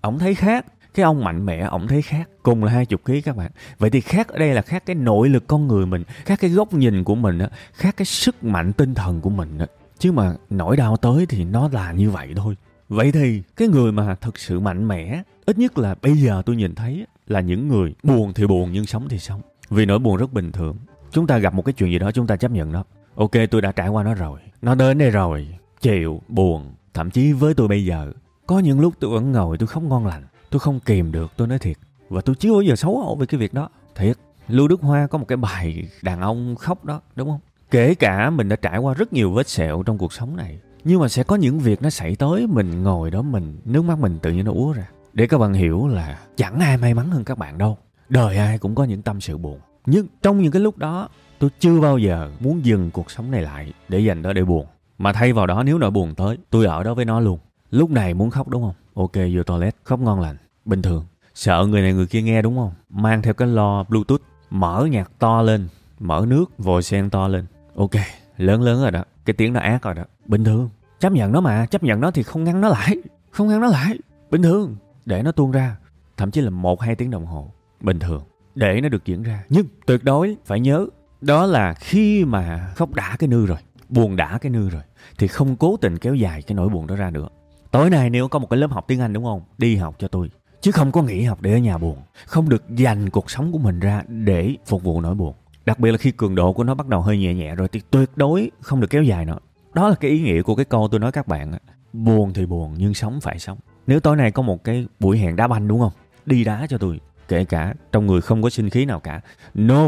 ổng 0.00 0.18
thấy 0.18 0.34
khác. 0.34 0.66
Cái 0.94 1.04
ông 1.04 1.24
mạnh 1.24 1.46
mẽ, 1.46 1.60
ổng 1.60 1.86
thấy 1.88 2.02
khác. 2.02 2.28
Cùng 2.42 2.64
là 2.64 2.72
hai 2.72 2.86
chục 2.86 3.04
ký 3.04 3.20
các 3.20 3.36
bạn. 3.36 3.50
Vậy 3.78 3.90
thì 3.90 4.00
khác 4.00 4.28
ở 4.28 4.38
đây 4.38 4.54
là 4.54 4.62
khác 4.62 4.82
cái 4.86 4.96
nội 4.96 5.28
lực 5.28 5.46
con 5.46 5.68
người 5.68 5.86
mình, 5.86 6.04
khác 6.24 6.38
cái 6.40 6.50
góc 6.50 6.72
nhìn 6.72 7.04
của 7.04 7.14
mình 7.14 7.38
khác 7.72 7.96
cái 7.96 8.06
sức 8.06 8.44
mạnh 8.44 8.72
tinh 8.72 8.94
thần 8.94 9.20
của 9.20 9.30
mình 9.30 9.58
chứ 9.98 10.12
mà 10.12 10.34
nỗi 10.50 10.76
đau 10.76 10.96
tới 10.96 11.26
thì 11.26 11.44
nó 11.44 11.68
là 11.72 11.92
như 11.92 12.10
vậy 12.10 12.32
thôi 12.36 12.56
vậy 12.88 13.12
thì, 13.12 13.42
cái 13.56 13.68
người 13.68 13.92
mà 13.92 14.14
thực 14.14 14.38
sự 14.38 14.60
mạnh 14.60 14.88
mẽ, 14.88 15.22
ít 15.46 15.58
nhất 15.58 15.78
là 15.78 15.94
bây 16.02 16.16
giờ 16.16 16.42
tôi 16.46 16.56
nhìn 16.56 16.74
thấy 16.74 17.06
là 17.26 17.40
những 17.40 17.68
người 17.68 17.94
buồn 18.02 18.32
thì 18.32 18.46
buồn 18.46 18.72
nhưng 18.72 18.86
sống 18.86 19.08
thì 19.08 19.18
sống. 19.18 19.40
Vì 19.70 19.86
nỗi 19.86 19.98
buồn 19.98 20.16
rất 20.16 20.32
bình 20.32 20.52
thường. 20.52 20.76
Chúng 21.12 21.26
ta 21.26 21.38
gặp 21.38 21.54
một 21.54 21.64
cái 21.64 21.72
chuyện 21.72 21.90
gì 21.90 21.98
đó 21.98 22.12
chúng 22.12 22.26
ta 22.26 22.36
chấp 22.36 22.50
nhận 22.50 22.72
nó 22.72 22.84
ok, 23.14 23.30
tôi 23.50 23.62
đã 23.62 23.72
trải 23.72 23.88
qua 23.88 24.02
nó 24.02 24.14
rồi. 24.14 24.40
Nó 24.62 24.74
đến 24.74 24.98
đây 24.98 25.10
rồi. 25.10 25.48
Chịu, 25.80 26.22
buồn. 26.28 26.74
Thậm 26.94 27.10
chí 27.10 27.32
với 27.32 27.54
tôi 27.54 27.68
bây 27.68 27.84
giờ, 27.84 28.12
có 28.46 28.58
những 28.58 28.80
lúc 28.80 28.94
tôi 29.00 29.10
vẫn 29.10 29.32
ngồi, 29.32 29.58
tôi 29.58 29.66
khóc 29.66 29.82
ngon 29.82 30.06
lành. 30.06 30.26
Tôi 30.50 30.60
không 30.60 30.80
kìm 30.80 31.12
được, 31.12 31.32
tôi 31.36 31.46
nói 31.48 31.58
thiệt. 31.58 31.76
Và 32.08 32.20
tôi 32.20 32.36
chưa 32.36 32.52
bao 32.52 32.62
giờ 32.62 32.76
xấu 32.76 32.98
hổ 32.98 33.16
về 33.16 33.26
cái 33.26 33.40
việc 33.40 33.54
đó. 33.54 33.68
Thiệt. 33.94 34.16
Lưu 34.48 34.68
đức 34.68 34.80
hoa 34.80 35.06
có 35.06 35.18
một 35.18 35.24
cái 35.28 35.36
bài 35.36 35.88
đàn 36.02 36.20
ông 36.20 36.56
khóc 36.56 36.84
đó, 36.84 37.00
đúng 37.16 37.28
không? 37.28 37.40
Kể 37.70 37.94
cả 37.94 38.30
mình 38.30 38.48
đã 38.48 38.56
trải 38.56 38.78
qua 38.78 38.94
rất 38.94 39.12
nhiều 39.12 39.32
vết 39.32 39.48
sẹo 39.48 39.82
trong 39.82 39.98
cuộc 39.98 40.12
sống 40.12 40.36
này 40.36 40.58
nhưng 40.84 41.00
mà 41.00 41.08
sẽ 41.08 41.22
có 41.22 41.36
những 41.36 41.58
việc 41.58 41.82
nó 41.82 41.90
xảy 41.90 42.16
tới, 42.16 42.46
mình 42.46 42.82
ngồi 42.82 43.10
đó, 43.10 43.22
mình, 43.22 43.58
nước 43.64 43.82
mắt 43.82 43.98
mình 43.98 44.18
tự 44.22 44.32
nhiên 44.32 44.44
nó 44.44 44.52
úa 44.52 44.72
ra. 44.72 44.88
Để 45.12 45.26
các 45.26 45.38
bạn 45.38 45.52
hiểu 45.52 45.88
là 45.88 46.18
chẳng 46.36 46.60
ai 46.60 46.76
may 46.76 46.94
mắn 46.94 47.10
hơn 47.10 47.24
các 47.24 47.38
bạn 47.38 47.58
đâu. 47.58 47.78
Đời 48.08 48.36
ai 48.36 48.58
cũng 48.58 48.74
có 48.74 48.84
những 48.84 49.02
tâm 49.02 49.20
sự 49.20 49.38
buồn. 49.38 49.60
Nhưng 49.86 50.06
trong 50.22 50.42
những 50.42 50.52
cái 50.52 50.62
lúc 50.62 50.78
đó, 50.78 51.08
tôi 51.38 51.50
chưa 51.60 51.80
bao 51.80 51.98
giờ 51.98 52.30
muốn 52.40 52.64
dừng 52.64 52.90
cuộc 52.90 53.10
sống 53.10 53.30
này 53.30 53.42
lại 53.42 53.72
để 53.88 53.98
dành 53.98 54.22
đó 54.22 54.32
để 54.32 54.44
buồn. 54.44 54.66
Mà 54.98 55.12
thay 55.12 55.32
vào 55.32 55.46
đó, 55.46 55.62
nếu 55.62 55.78
nỗi 55.78 55.90
buồn 55.90 56.14
tới, 56.14 56.38
tôi 56.50 56.66
ở 56.66 56.82
đó 56.82 56.94
với 56.94 57.04
nó 57.04 57.20
luôn. 57.20 57.38
Lúc 57.70 57.90
này 57.90 58.14
muốn 58.14 58.30
khóc, 58.30 58.48
đúng 58.48 58.62
không? 58.62 58.74
Ok, 58.94 59.12
vô 59.34 59.42
toilet, 59.42 59.76
khóc 59.84 60.00
ngon 60.00 60.20
lành, 60.20 60.36
bình 60.64 60.82
thường. 60.82 61.06
Sợ 61.34 61.66
người 61.68 61.82
này 61.82 61.92
người 61.92 62.06
kia 62.06 62.22
nghe, 62.22 62.42
đúng 62.42 62.56
không? 62.56 62.72
Mang 62.90 63.22
theo 63.22 63.34
cái 63.34 63.48
lo 63.48 63.84
bluetooth, 63.84 64.20
mở 64.50 64.86
nhạc 64.90 65.10
to 65.18 65.42
lên, 65.42 65.68
mở 65.98 66.24
nước, 66.28 66.58
vòi 66.58 66.82
sen 66.82 67.10
to 67.10 67.28
lên. 67.28 67.46
Ok, 67.74 67.90
lớn 68.36 68.62
lớn 68.62 68.82
rồi 68.82 68.90
đó. 68.90 69.04
Cái 69.24 69.34
tiếng 69.34 69.52
nó 69.52 69.60
ác 69.60 69.82
rồi 69.82 69.94
đó 69.94 70.02
bình 70.28 70.44
thường. 70.44 70.70
Chấp 71.00 71.12
nhận 71.12 71.32
nó 71.32 71.40
mà, 71.40 71.66
chấp 71.66 71.82
nhận 71.82 72.00
nó 72.00 72.10
thì 72.10 72.22
không 72.22 72.44
ngăn 72.44 72.60
nó 72.60 72.68
lại. 72.68 72.96
Không 73.30 73.48
ngăn 73.48 73.60
nó 73.60 73.66
lại. 73.66 73.98
Bình 74.30 74.42
thường. 74.42 74.76
Để 75.06 75.22
nó 75.22 75.32
tuôn 75.32 75.50
ra, 75.50 75.76
thậm 76.16 76.30
chí 76.30 76.40
là 76.40 76.50
một 76.50 76.80
hai 76.80 76.94
tiếng 76.94 77.10
đồng 77.10 77.26
hồ. 77.26 77.52
Bình 77.80 77.98
thường. 77.98 78.22
Để 78.54 78.80
nó 78.80 78.88
được 78.88 79.04
diễn 79.04 79.22
ra. 79.22 79.44
Nhưng 79.48 79.66
tuyệt 79.86 80.04
đối 80.04 80.36
phải 80.46 80.60
nhớ, 80.60 80.86
đó 81.20 81.46
là 81.46 81.74
khi 81.74 82.24
mà 82.24 82.72
khóc 82.76 82.94
đã 82.94 83.16
cái 83.18 83.28
nư 83.28 83.46
rồi, 83.46 83.58
buồn 83.88 84.16
đã 84.16 84.38
cái 84.38 84.50
nư 84.50 84.68
rồi, 84.68 84.82
thì 85.18 85.26
không 85.28 85.56
cố 85.56 85.76
tình 85.76 85.98
kéo 85.98 86.14
dài 86.14 86.42
cái 86.42 86.54
nỗi 86.54 86.68
buồn 86.68 86.86
đó 86.86 86.96
ra 86.96 87.10
nữa. 87.10 87.28
Tối 87.70 87.90
nay 87.90 88.10
nếu 88.10 88.28
có 88.28 88.38
một 88.38 88.46
cái 88.50 88.58
lớp 88.58 88.70
học 88.70 88.84
tiếng 88.88 89.00
anh 89.00 89.12
đúng 89.12 89.24
không? 89.24 89.42
Đi 89.58 89.76
học 89.76 89.96
cho 89.98 90.08
tôi. 90.08 90.30
Chứ 90.60 90.70
không 90.70 90.92
có 90.92 91.02
nghỉ 91.02 91.22
học 91.22 91.42
để 91.42 91.52
ở 91.52 91.58
nhà 91.58 91.78
buồn. 91.78 91.96
Không 92.26 92.48
được 92.48 92.64
dành 92.70 93.10
cuộc 93.10 93.30
sống 93.30 93.52
của 93.52 93.58
mình 93.58 93.80
ra 93.80 94.02
để 94.08 94.54
phục 94.66 94.82
vụ 94.82 95.00
nỗi 95.00 95.14
buồn. 95.14 95.34
Đặc 95.66 95.78
biệt 95.78 95.90
là 95.90 95.98
khi 95.98 96.10
cường 96.10 96.34
độ 96.34 96.52
của 96.52 96.64
nó 96.64 96.74
bắt 96.74 96.86
đầu 96.86 97.00
hơi 97.00 97.18
nhẹ 97.18 97.34
nhẹ 97.34 97.54
rồi 97.54 97.68
thì 97.68 97.80
tuyệt 97.90 98.10
đối 98.16 98.50
không 98.60 98.80
được 98.80 98.90
kéo 98.90 99.02
dài 99.02 99.24
nữa 99.24 99.38
đó 99.78 99.88
là 99.88 99.94
cái 99.94 100.10
ý 100.10 100.20
nghĩa 100.20 100.42
của 100.42 100.54
cái 100.54 100.64
câu 100.64 100.88
tôi 100.90 101.00
nói 101.00 101.12
các 101.12 101.28
bạn 101.28 101.52
buồn 101.92 102.32
thì 102.32 102.46
buồn, 102.46 102.74
nhưng 102.78 102.94
sống 102.94 103.20
phải 103.20 103.38
sống. 103.38 103.58
Nếu 103.86 104.00
tối 104.00 104.16
nay 104.16 104.30
có 104.30 104.42
một 104.42 104.64
cái 104.64 104.86
buổi 105.00 105.18
hẹn 105.18 105.36
đá 105.36 105.48
banh 105.48 105.68
đúng 105.68 105.80
không? 105.80 105.92
Đi 106.26 106.44
đá 106.44 106.66
cho 106.68 106.78
tôi 106.78 107.00
kể 107.28 107.44
cả 107.44 107.74
trong 107.92 108.06
người 108.06 108.20
không 108.20 108.42
có 108.42 108.50
sinh 108.50 108.70
khí 108.70 108.84
nào 108.84 109.00
cả. 109.00 109.20
No, 109.54 109.86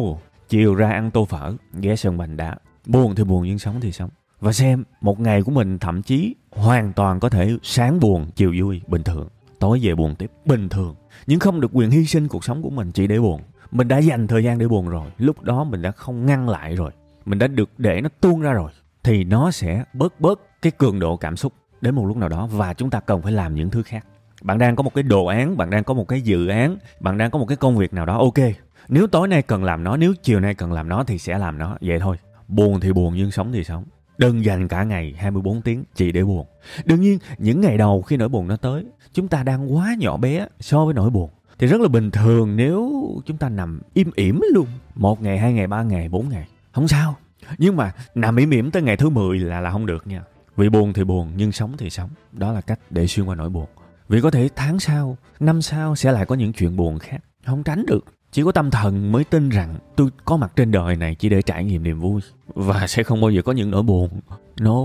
chiều 0.49 0.75
ra 0.75 0.90
ăn 0.90 1.11
tô 1.11 1.25
phở, 1.25 1.52
ghé 1.75 1.97
sân 1.97 2.18
bành 2.18 2.37
đá. 2.37 2.56
Buồn 2.87 3.14
thì 3.14 3.25
buồn, 3.25 3.47
nhưng 3.47 3.59
sống 3.59 3.80
thì 3.80 3.92
sống. 3.92 4.11
Và 4.40 4.52
xem, 4.52 4.85
một 5.00 5.20
ngày 5.20 5.42
của 5.42 5.52
mình 5.52 5.78
thậm 5.78 6.02
chí 6.02 6.35
hoàn 6.50 6.92
toàn 6.92 7.20
có 7.20 7.28
thể 7.28 7.56
sáng 7.62 8.00
buồn, 8.00 8.26
chiều 8.37 8.54
vui, 8.59 8.80
bình 8.87 9.02
thường. 9.02 9.28
Tối 9.59 9.80
về 9.82 9.94
buồn 9.94 10.14
tiếp, 10.14 10.30
bình 10.44 10.68
thường. 10.68 10.94
Nhưng 11.26 11.40
không 11.40 11.61
được 11.61 11.70
quyền 11.73 11.90
hy 11.90 12.04
sinh 12.04 12.28
cuộc 12.28 12.44
sống 12.44 12.62
của 12.62 12.70
mình 12.70 12.92
chỉ 12.92 13.06
để 13.06 13.18
buồn. 13.18 13.40
Mình 13.70 13.88
đã 13.88 13.99
dành 13.99 14.26
thời 14.26 14.44
gian 14.44 14.59
để 14.59 14.68
buồn 14.68 14.88
rồi, 14.88 15.11
lúc 15.18 15.42
đó 15.42 15.64
mình 15.64 15.82
đã 15.82 15.90
không 15.90 16.26
ngăn 16.26 16.49
lại 16.49 16.76
rồi. 16.76 16.90
Mình 17.25 17.38
đã 17.38 17.47
được 17.47 17.70
để 17.78 18.00
nó 18.00 18.09
tuôn 18.20 18.40
ra 18.40 18.52
rồi 18.52 18.70
thì 19.04 19.25
nó 19.25 19.50
sẽ 19.50 19.85
bớt 19.92 20.21
bớt 20.21 20.40
cái 20.62 20.73
cường 20.73 20.99
độ 20.99 21.16
cảm 21.16 21.37
xúc 21.37 21.52
đến 21.80 21.95
một 21.95 22.07
lúc 22.07 22.16
nào 22.16 22.28
đó 22.28 22.47
và 22.47 22.75
chúng 22.75 22.90
ta 22.90 23.00
cần 23.00 23.23
phải 23.23 23.33
làm 23.33 23.54
những 23.54 23.71
thứ 23.71 23.83
khác. 23.83 24.07
Bạn 24.42 24.59
đang 24.59 24.76
có 24.76 24.83
một 24.83 24.95
cái 24.95 25.02
đồ 25.02 25.25
án, 25.25 25.57
bạn 25.57 25.71
đang 25.71 25.85
có 25.85 25.95
một 25.95 26.09
cái 26.09 26.21
dự 26.21 26.47
án, 26.47 26.76
bạn 27.00 27.19
đang 27.19 27.30
có 27.30 27.38
một 27.38 27.47
cái 27.49 27.57
công 27.57 27.76
việc 27.76 27.95
nào 27.95 28.07
đó, 28.07 28.19
ok. 28.19 28.54
Nếu 28.88 29.07
tối 29.07 29.28
nay 29.28 29.42
cần 29.42 29.64
làm 29.64 29.85
nó, 29.85 29.97
nếu 29.97 30.14
chiều 30.23 30.40
nay 30.40 30.54
cần 30.54 30.73
làm 30.73 30.88
nó 30.88 31.04
thì 31.04 31.19
sẽ 31.19 31.38
làm 31.38 31.59
nó, 31.59 31.76
vậy 31.80 31.99
thôi. 32.00 32.16
Buồn 32.49 32.80
thì 32.80 32.92
buồn, 32.92 33.14
nhưng 33.16 33.30
sống 33.30 33.52
thì 33.52 33.64
sống. 33.64 33.85
Đừng 34.19 34.45
dành 34.45 34.69
cả 34.69 34.85
ngày 34.85 35.14
24 35.19 35.62
tiếng, 35.62 35.85
chỉ 35.95 36.12
để 36.12 36.25
buồn. 36.25 36.47
Đương 36.85 37.00
nhiên, 37.00 37.19
những 37.38 37.61
ngày 37.61 37.78
đầu 37.78 38.02
khi 38.02 38.16
nỗi 38.16 38.28
buồn 38.28 38.49
nó 38.49 38.57
tới, 38.57 38.85
chúng 39.12 39.28
ta 39.28 39.42
đang 39.42 39.75
quá 39.75 39.95
nhỏ 39.99 40.16
bé 40.16 40.47
so 40.61 40.85
với 40.85 40.95
nỗi 40.95 41.11
buồn. 41.11 41.30
Thì 41.59 41.66
rất 41.66 41.80
là 41.80 41.88
bình 41.88 42.11
thường 42.11 42.57
nếu 42.57 42.92
chúng 43.26 43.37
ta 43.37 43.49
nằm 43.49 43.80
im 43.95 44.11
ỉm 44.14 44.40
luôn, 44.54 44.66
một 44.95 45.23
ngày, 45.23 45.38
hai 45.38 45.52
ngày, 45.52 45.66
ba 45.66 45.83
ngày, 45.83 46.09
bốn 46.09 46.28
ngày. 46.28 46.49
Không 46.73 46.88
sao 46.88 47.16
nhưng 47.59 47.76
mà 47.76 47.92
nằm 48.14 48.35
mỉm 48.35 48.50
mỉm 48.50 48.71
tới 48.71 48.83
ngày 48.83 48.97
thứ 48.97 49.09
10 49.09 49.38
là 49.38 49.61
là 49.61 49.71
không 49.71 49.87
được 49.87 50.07
nha. 50.07 50.23
Vì 50.57 50.69
buồn 50.69 50.92
thì 50.92 51.04
buồn, 51.04 51.33
nhưng 51.37 51.52
sống 51.52 51.76
thì 51.78 51.90
sống. 51.90 52.11
Đó 52.33 52.52
là 52.52 52.61
cách 52.61 52.80
để 52.90 53.07
xuyên 53.07 53.26
qua 53.26 53.35
nỗi 53.35 53.49
buồn. 53.49 53.66
Vì 54.09 54.21
có 54.21 54.30
thể 54.30 54.49
tháng 54.57 54.80
sau, 54.80 55.16
năm 55.40 55.62
sau 55.62 55.97
sẽ 55.97 56.12
lại 56.12 56.26
có 56.26 56.35
những 56.35 56.52
chuyện 56.52 56.76
buồn 56.76 56.99
khác. 56.99 57.19
Không 57.47 57.62
tránh 57.62 57.87
được. 57.87 58.04
Chỉ 58.33 58.42
có 58.42 58.52
tâm 58.52 58.71
thần 58.71 59.12
mới 59.12 59.25
tin 59.25 59.49
rằng 59.49 59.75
tôi 59.97 60.11
có 60.25 60.37
mặt 60.37 60.52
trên 60.57 60.71
đời 60.71 60.97
này 60.97 61.14
chỉ 61.14 61.28
để 61.28 61.42
trải 61.42 61.64
nghiệm 61.64 61.83
niềm 61.83 62.00
vui. 62.00 62.21
Và 62.47 62.87
sẽ 62.87 63.02
không 63.02 63.21
bao 63.21 63.30
giờ 63.30 63.42
có 63.42 63.52
những 63.52 63.71
nỗi 63.71 63.83
buồn. 63.83 64.21
No. 64.61 64.83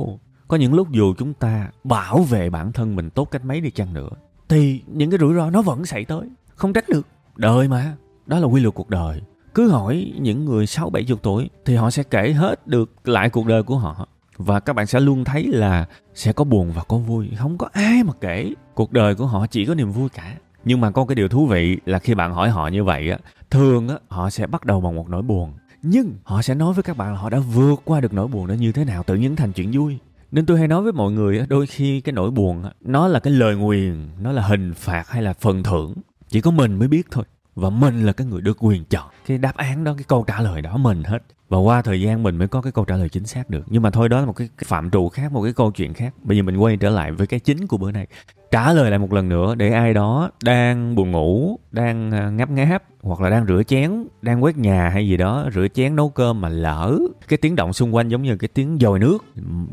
Có 0.47 0.57
những 0.57 0.73
lúc 0.73 0.91
dù 0.91 1.13
chúng 1.17 1.33
ta 1.33 1.69
bảo 1.83 2.17
vệ 2.17 2.49
bản 2.49 2.71
thân 2.71 2.95
mình 2.95 3.09
tốt 3.09 3.25
cách 3.25 3.45
mấy 3.45 3.61
đi 3.61 3.71
chăng 3.71 3.93
nữa, 3.93 4.09
thì 4.49 4.81
những 4.87 5.09
cái 5.09 5.19
rủi 5.19 5.35
ro 5.35 5.49
nó 5.49 5.61
vẫn 5.61 5.85
xảy 5.85 6.05
tới. 6.05 6.29
Không 6.55 6.73
tránh 6.73 6.83
được. 6.87 7.07
Đời 7.35 7.67
mà. 7.67 7.93
Đó 8.25 8.39
là 8.39 8.45
quy 8.45 8.61
luật 8.61 8.75
cuộc 8.75 8.89
đời 8.89 9.21
cứ 9.55 9.69
hỏi 9.69 10.13
những 10.19 10.45
người 10.45 10.67
sáu 10.67 10.89
bảy 10.89 11.03
chục 11.03 11.19
tuổi 11.23 11.49
thì 11.65 11.75
họ 11.75 11.89
sẽ 11.89 12.03
kể 12.03 12.33
hết 12.33 12.67
được 12.67 13.07
lại 13.07 13.29
cuộc 13.29 13.45
đời 13.45 13.63
của 13.63 13.77
họ. 13.77 14.07
Và 14.37 14.59
các 14.59 14.73
bạn 14.73 14.85
sẽ 14.85 14.99
luôn 14.99 15.23
thấy 15.23 15.47
là 15.47 15.85
sẽ 16.13 16.33
có 16.33 16.43
buồn 16.43 16.71
và 16.71 16.83
có 16.83 16.97
vui. 16.97 17.29
Không 17.37 17.57
có 17.57 17.69
ai 17.73 18.03
mà 18.03 18.13
kể 18.21 18.53
cuộc 18.73 18.91
đời 18.91 19.15
của 19.15 19.25
họ, 19.25 19.47
chỉ 19.47 19.65
có 19.65 19.75
niềm 19.75 19.91
vui 19.91 20.09
cả. 20.09 20.35
Nhưng 20.65 20.81
mà 20.81 20.91
có 20.91 21.05
cái 21.05 21.15
điều 21.15 21.27
thú 21.27 21.45
vị 21.45 21.77
là 21.85 21.99
khi 21.99 22.13
bạn 22.13 22.33
hỏi 22.33 22.49
họ 22.49 22.67
như 22.67 22.83
vậy 22.83 23.11
á, 23.11 23.17
thường 23.49 23.87
á, 23.87 23.95
họ 24.07 24.29
sẽ 24.29 24.47
bắt 24.47 24.65
đầu 24.65 24.81
bằng 24.81 24.95
một 24.95 25.09
nỗi 25.09 25.21
buồn. 25.21 25.53
Nhưng 25.81 26.13
họ 26.23 26.41
sẽ 26.41 26.55
nói 26.55 26.73
với 26.73 26.83
các 26.83 26.97
bạn 26.97 27.13
là 27.13 27.19
họ 27.19 27.29
đã 27.29 27.39
vượt 27.39 27.81
qua 27.85 28.01
được 28.01 28.13
nỗi 28.13 28.27
buồn 28.27 28.47
đó 28.47 28.53
như 28.53 28.71
thế 28.71 28.85
nào, 28.85 29.03
tự 29.03 29.15
nhiên 29.15 29.35
thành 29.35 29.51
chuyện 29.51 29.71
vui. 29.73 29.97
Nên 30.31 30.45
tôi 30.45 30.59
hay 30.59 30.67
nói 30.67 30.81
với 30.81 30.93
mọi 30.93 31.11
người 31.11 31.45
đôi 31.49 31.67
khi 31.67 32.01
cái 32.01 32.13
nỗi 32.13 32.31
buồn 32.31 32.63
nó 32.81 33.07
là 33.07 33.19
cái 33.19 33.33
lời 33.33 33.55
nguyền, 33.55 34.07
nó 34.21 34.31
là 34.31 34.41
hình 34.41 34.73
phạt 34.73 35.09
hay 35.09 35.21
là 35.23 35.33
phần 35.33 35.63
thưởng. 35.63 35.93
Chỉ 36.29 36.41
có 36.41 36.51
mình 36.51 36.79
mới 36.79 36.87
biết 36.87 37.07
thôi 37.11 37.23
và 37.55 37.69
mình 37.69 38.05
là 38.05 38.13
cái 38.13 38.27
người 38.27 38.41
được 38.41 38.57
quyền 38.63 38.85
chọn. 38.85 39.09
Cái 39.27 39.37
đáp 39.37 39.57
án 39.57 39.83
đó, 39.83 39.93
cái 39.97 40.05
câu 40.07 40.23
trả 40.27 40.41
lời 40.41 40.61
đó 40.61 40.77
mình 40.77 41.03
hết. 41.03 41.19
Và 41.49 41.57
qua 41.57 41.81
thời 41.81 42.01
gian 42.01 42.23
mình 42.23 42.37
mới 42.37 42.47
có 42.47 42.61
cái 42.61 42.71
câu 42.71 42.85
trả 42.85 42.95
lời 42.95 43.09
chính 43.09 43.25
xác 43.25 43.49
được. 43.49 43.63
Nhưng 43.67 43.81
mà 43.81 43.89
thôi, 43.89 44.09
đó 44.09 44.19
là 44.19 44.25
một 44.25 44.33
cái 44.33 44.49
phạm 44.65 44.89
trù 44.89 45.09
khác, 45.09 45.31
một 45.31 45.43
cái 45.43 45.53
câu 45.53 45.71
chuyện 45.71 45.93
khác. 45.93 46.13
Bây 46.21 46.37
giờ 46.37 46.43
mình 46.43 46.57
quay 46.57 46.77
trở 46.77 46.89
lại 46.89 47.11
với 47.11 47.27
cái 47.27 47.39
chính 47.39 47.67
của 47.67 47.77
bữa 47.77 47.91
nay. 47.91 48.07
Trả 48.51 48.73
lời 48.73 48.89
lại 48.89 48.99
một 48.99 49.13
lần 49.13 49.29
nữa 49.29 49.55
để 49.55 49.69
ai 49.69 49.93
đó 49.93 50.31
đang 50.43 50.95
buồn 50.95 51.11
ngủ, 51.11 51.59
đang 51.71 52.11
à, 52.11 52.29
ngáp 52.29 52.49
ngáp, 52.49 52.83
hoặc 53.01 53.21
là 53.21 53.29
đang 53.29 53.45
rửa 53.47 53.63
chén, 53.63 54.07
đang 54.21 54.43
quét 54.43 54.57
nhà 54.57 54.89
hay 54.89 55.07
gì 55.07 55.17
đó, 55.17 55.49
rửa 55.53 55.67
chén 55.73 55.95
nấu 55.95 56.09
cơm 56.09 56.41
mà 56.41 56.49
lỡ 56.49 56.99
cái 57.27 57.37
tiếng 57.37 57.55
động 57.55 57.73
xung 57.73 57.95
quanh 57.95 58.09
giống 58.09 58.21
như 58.21 58.37
cái 58.37 58.47
tiếng 58.47 58.77
dòi 58.81 58.99
nước, 58.99 59.17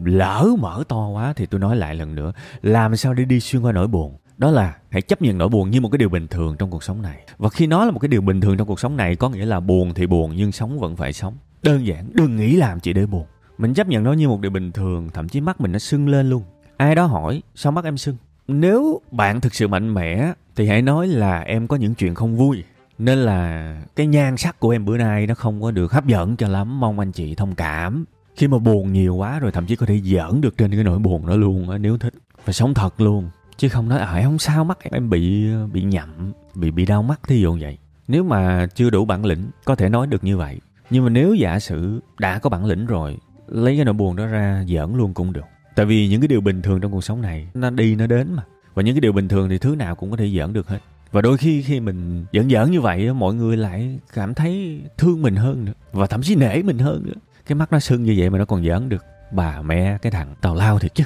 lỡ 0.04 0.48
mở 0.58 0.84
to 0.88 1.08
quá 1.08 1.32
thì 1.36 1.46
tôi 1.46 1.60
nói 1.60 1.76
lại 1.76 1.94
lần 1.94 2.14
nữa, 2.14 2.32
làm 2.62 2.96
sao 2.96 3.14
để 3.14 3.24
đi 3.24 3.40
xuyên 3.40 3.62
qua 3.62 3.72
nỗi 3.72 3.86
buồn? 3.86 4.16
Đó 4.42 4.50
là 4.50 4.76
hãy 4.90 5.02
chấp 5.02 5.22
nhận 5.22 5.38
nỗi 5.38 5.48
buồn 5.48 5.70
như 5.70 5.80
một 5.80 5.88
cái 5.88 5.98
điều 5.98 6.08
bình 6.08 6.26
thường 6.28 6.56
trong 6.58 6.70
cuộc 6.70 6.82
sống 6.82 7.02
này. 7.02 7.18
Và 7.38 7.48
khi 7.48 7.66
nó 7.66 7.84
là 7.84 7.90
một 7.90 7.98
cái 7.98 8.08
điều 8.08 8.20
bình 8.20 8.40
thường 8.40 8.56
trong 8.56 8.66
cuộc 8.66 8.80
sống 8.80 8.96
này, 8.96 9.16
có 9.16 9.28
nghĩa 9.28 9.44
là 9.44 9.60
buồn 9.60 9.94
thì 9.94 10.06
buồn, 10.06 10.32
nhưng 10.36 10.52
sống 10.52 10.78
vẫn 10.78 10.96
phải 10.96 11.12
sống. 11.12 11.34
Đơn 11.62 11.86
giản, 11.86 12.10
đừng 12.12 12.36
nghĩ 12.36 12.56
làm 12.56 12.80
chỉ 12.80 12.92
để 12.92 13.06
buồn. 13.06 13.26
Mình 13.58 13.74
chấp 13.74 13.88
nhận 13.88 14.04
nó 14.04 14.12
như 14.12 14.28
một 14.28 14.40
điều 14.40 14.50
bình 14.50 14.72
thường, 14.72 15.08
thậm 15.14 15.28
chí 15.28 15.40
mắt 15.40 15.60
mình 15.60 15.72
nó 15.72 15.78
sưng 15.78 16.08
lên 16.08 16.30
luôn. 16.30 16.42
Ai 16.76 16.94
đó 16.94 17.06
hỏi, 17.06 17.42
sao 17.54 17.72
mắt 17.72 17.84
em 17.84 17.98
sưng? 17.98 18.16
Nếu 18.48 19.00
bạn 19.10 19.40
thực 19.40 19.54
sự 19.54 19.68
mạnh 19.68 19.94
mẽ, 19.94 20.32
thì 20.56 20.68
hãy 20.68 20.82
nói 20.82 21.08
là 21.08 21.40
em 21.40 21.68
có 21.68 21.76
những 21.76 21.94
chuyện 21.94 22.14
không 22.14 22.36
vui. 22.36 22.64
Nên 22.98 23.18
là 23.18 23.76
cái 23.96 24.06
nhan 24.06 24.36
sắc 24.36 24.60
của 24.60 24.70
em 24.70 24.84
bữa 24.84 24.98
nay 24.98 25.26
nó 25.26 25.34
không 25.34 25.62
có 25.62 25.70
được 25.70 25.92
hấp 25.92 26.06
dẫn 26.06 26.36
cho 26.36 26.48
lắm, 26.48 26.80
mong 26.80 26.98
anh 26.98 27.12
chị 27.12 27.34
thông 27.34 27.54
cảm. 27.54 28.04
Khi 28.36 28.48
mà 28.48 28.58
buồn 28.58 28.92
nhiều 28.92 29.14
quá 29.14 29.38
rồi, 29.38 29.52
thậm 29.52 29.66
chí 29.66 29.76
có 29.76 29.86
thể 29.86 30.00
giỡn 30.00 30.40
được 30.40 30.58
trên 30.58 30.70
cái 30.70 30.84
nỗi 30.84 30.98
buồn 30.98 31.26
đó 31.26 31.36
luôn 31.36 31.70
á, 31.70 31.78
nếu 31.78 31.98
thích. 31.98 32.14
Phải 32.44 32.54
sống 32.54 32.74
thật 32.74 33.00
luôn 33.00 33.30
chứ 33.56 33.68
không 33.68 33.88
nói 33.88 33.98
ờ, 33.98 34.04
à 34.04 34.22
không 34.24 34.38
sao, 34.38 34.64
mắt 34.64 34.78
em 34.82 35.10
bị 35.10 35.46
bị 35.72 35.82
nhậm, 35.82 36.32
bị 36.54 36.70
bị 36.70 36.86
đau 36.86 37.02
mắt 37.02 37.20
thí 37.28 37.40
dụ 37.40 37.58
vậy. 37.60 37.78
Nếu 38.08 38.24
mà 38.24 38.66
chưa 38.74 38.90
đủ 38.90 39.04
bản 39.04 39.24
lĩnh, 39.24 39.50
có 39.64 39.74
thể 39.74 39.88
nói 39.88 40.06
được 40.06 40.24
như 40.24 40.36
vậy. 40.36 40.60
Nhưng 40.90 41.04
mà 41.04 41.10
nếu 41.10 41.34
giả 41.34 41.58
sử 41.58 42.00
đã 42.18 42.38
có 42.38 42.50
bản 42.50 42.64
lĩnh 42.64 42.86
rồi, 42.86 43.18
lấy 43.46 43.76
cái 43.76 43.84
nỗi 43.84 43.94
buồn 43.94 44.16
đó 44.16 44.26
ra 44.26 44.64
giỡn 44.68 44.96
luôn 44.96 45.14
cũng 45.14 45.32
được. 45.32 45.44
Tại 45.74 45.86
vì 45.86 46.08
những 46.08 46.20
cái 46.20 46.28
điều 46.28 46.40
bình 46.40 46.62
thường 46.62 46.80
trong 46.80 46.92
cuộc 46.92 47.04
sống 47.04 47.20
này, 47.20 47.48
nó 47.54 47.70
đi, 47.70 47.94
nó 47.94 48.06
đến 48.06 48.32
mà. 48.32 48.42
Và 48.74 48.82
những 48.82 48.94
cái 48.94 49.00
điều 49.00 49.12
bình 49.12 49.28
thường 49.28 49.48
thì 49.48 49.58
thứ 49.58 49.74
nào 49.74 49.94
cũng 49.94 50.10
có 50.10 50.16
thể 50.16 50.30
giỡn 50.38 50.52
được 50.52 50.68
hết. 50.68 50.78
Và 51.12 51.20
đôi 51.20 51.36
khi 51.36 51.62
khi 51.62 51.80
mình 51.80 52.24
giỡn 52.32 52.50
giỡn 52.50 52.70
như 52.70 52.80
vậy 52.80 53.14
mọi 53.14 53.34
người 53.34 53.56
lại 53.56 53.98
cảm 54.14 54.34
thấy 54.34 54.82
thương 54.98 55.22
mình 55.22 55.36
hơn 55.36 55.64
nữa. 55.64 55.72
Và 55.92 56.06
thậm 56.06 56.22
chí 56.22 56.34
nể 56.34 56.62
mình 56.62 56.78
hơn 56.78 57.02
nữa. 57.06 57.20
Cái 57.46 57.56
mắt 57.56 57.72
nó 57.72 57.80
sưng 57.80 58.02
như 58.02 58.14
vậy 58.18 58.30
mà 58.30 58.38
nó 58.38 58.44
còn 58.44 58.64
giỡn 58.64 58.88
được. 58.88 59.04
Bà, 59.32 59.62
mẹ, 59.62 59.98
cái 60.02 60.12
thằng 60.12 60.34
tào 60.40 60.54
lao 60.54 60.78
thiệt 60.78 60.94
chứ 60.94 61.04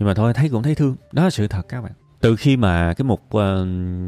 nhưng 0.00 0.06
mà 0.06 0.14
thôi 0.14 0.34
thấy 0.34 0.48
cũng 0.48 0.62
thấy 0.62 0.74
thương. 0.74 0.96
Đó 1.12 1.24
là 1.24 1.30
sự 1.30 1.48
thật 1.48 1.68
các 1.68 1.82
bạn. 1.82 1.92
Từ 2.20 2.36
khi 2.36 2.56
mà 2.56 2.94
cái 2.94 3.04
mục 3.04 3.20
uh, 3.36 3.40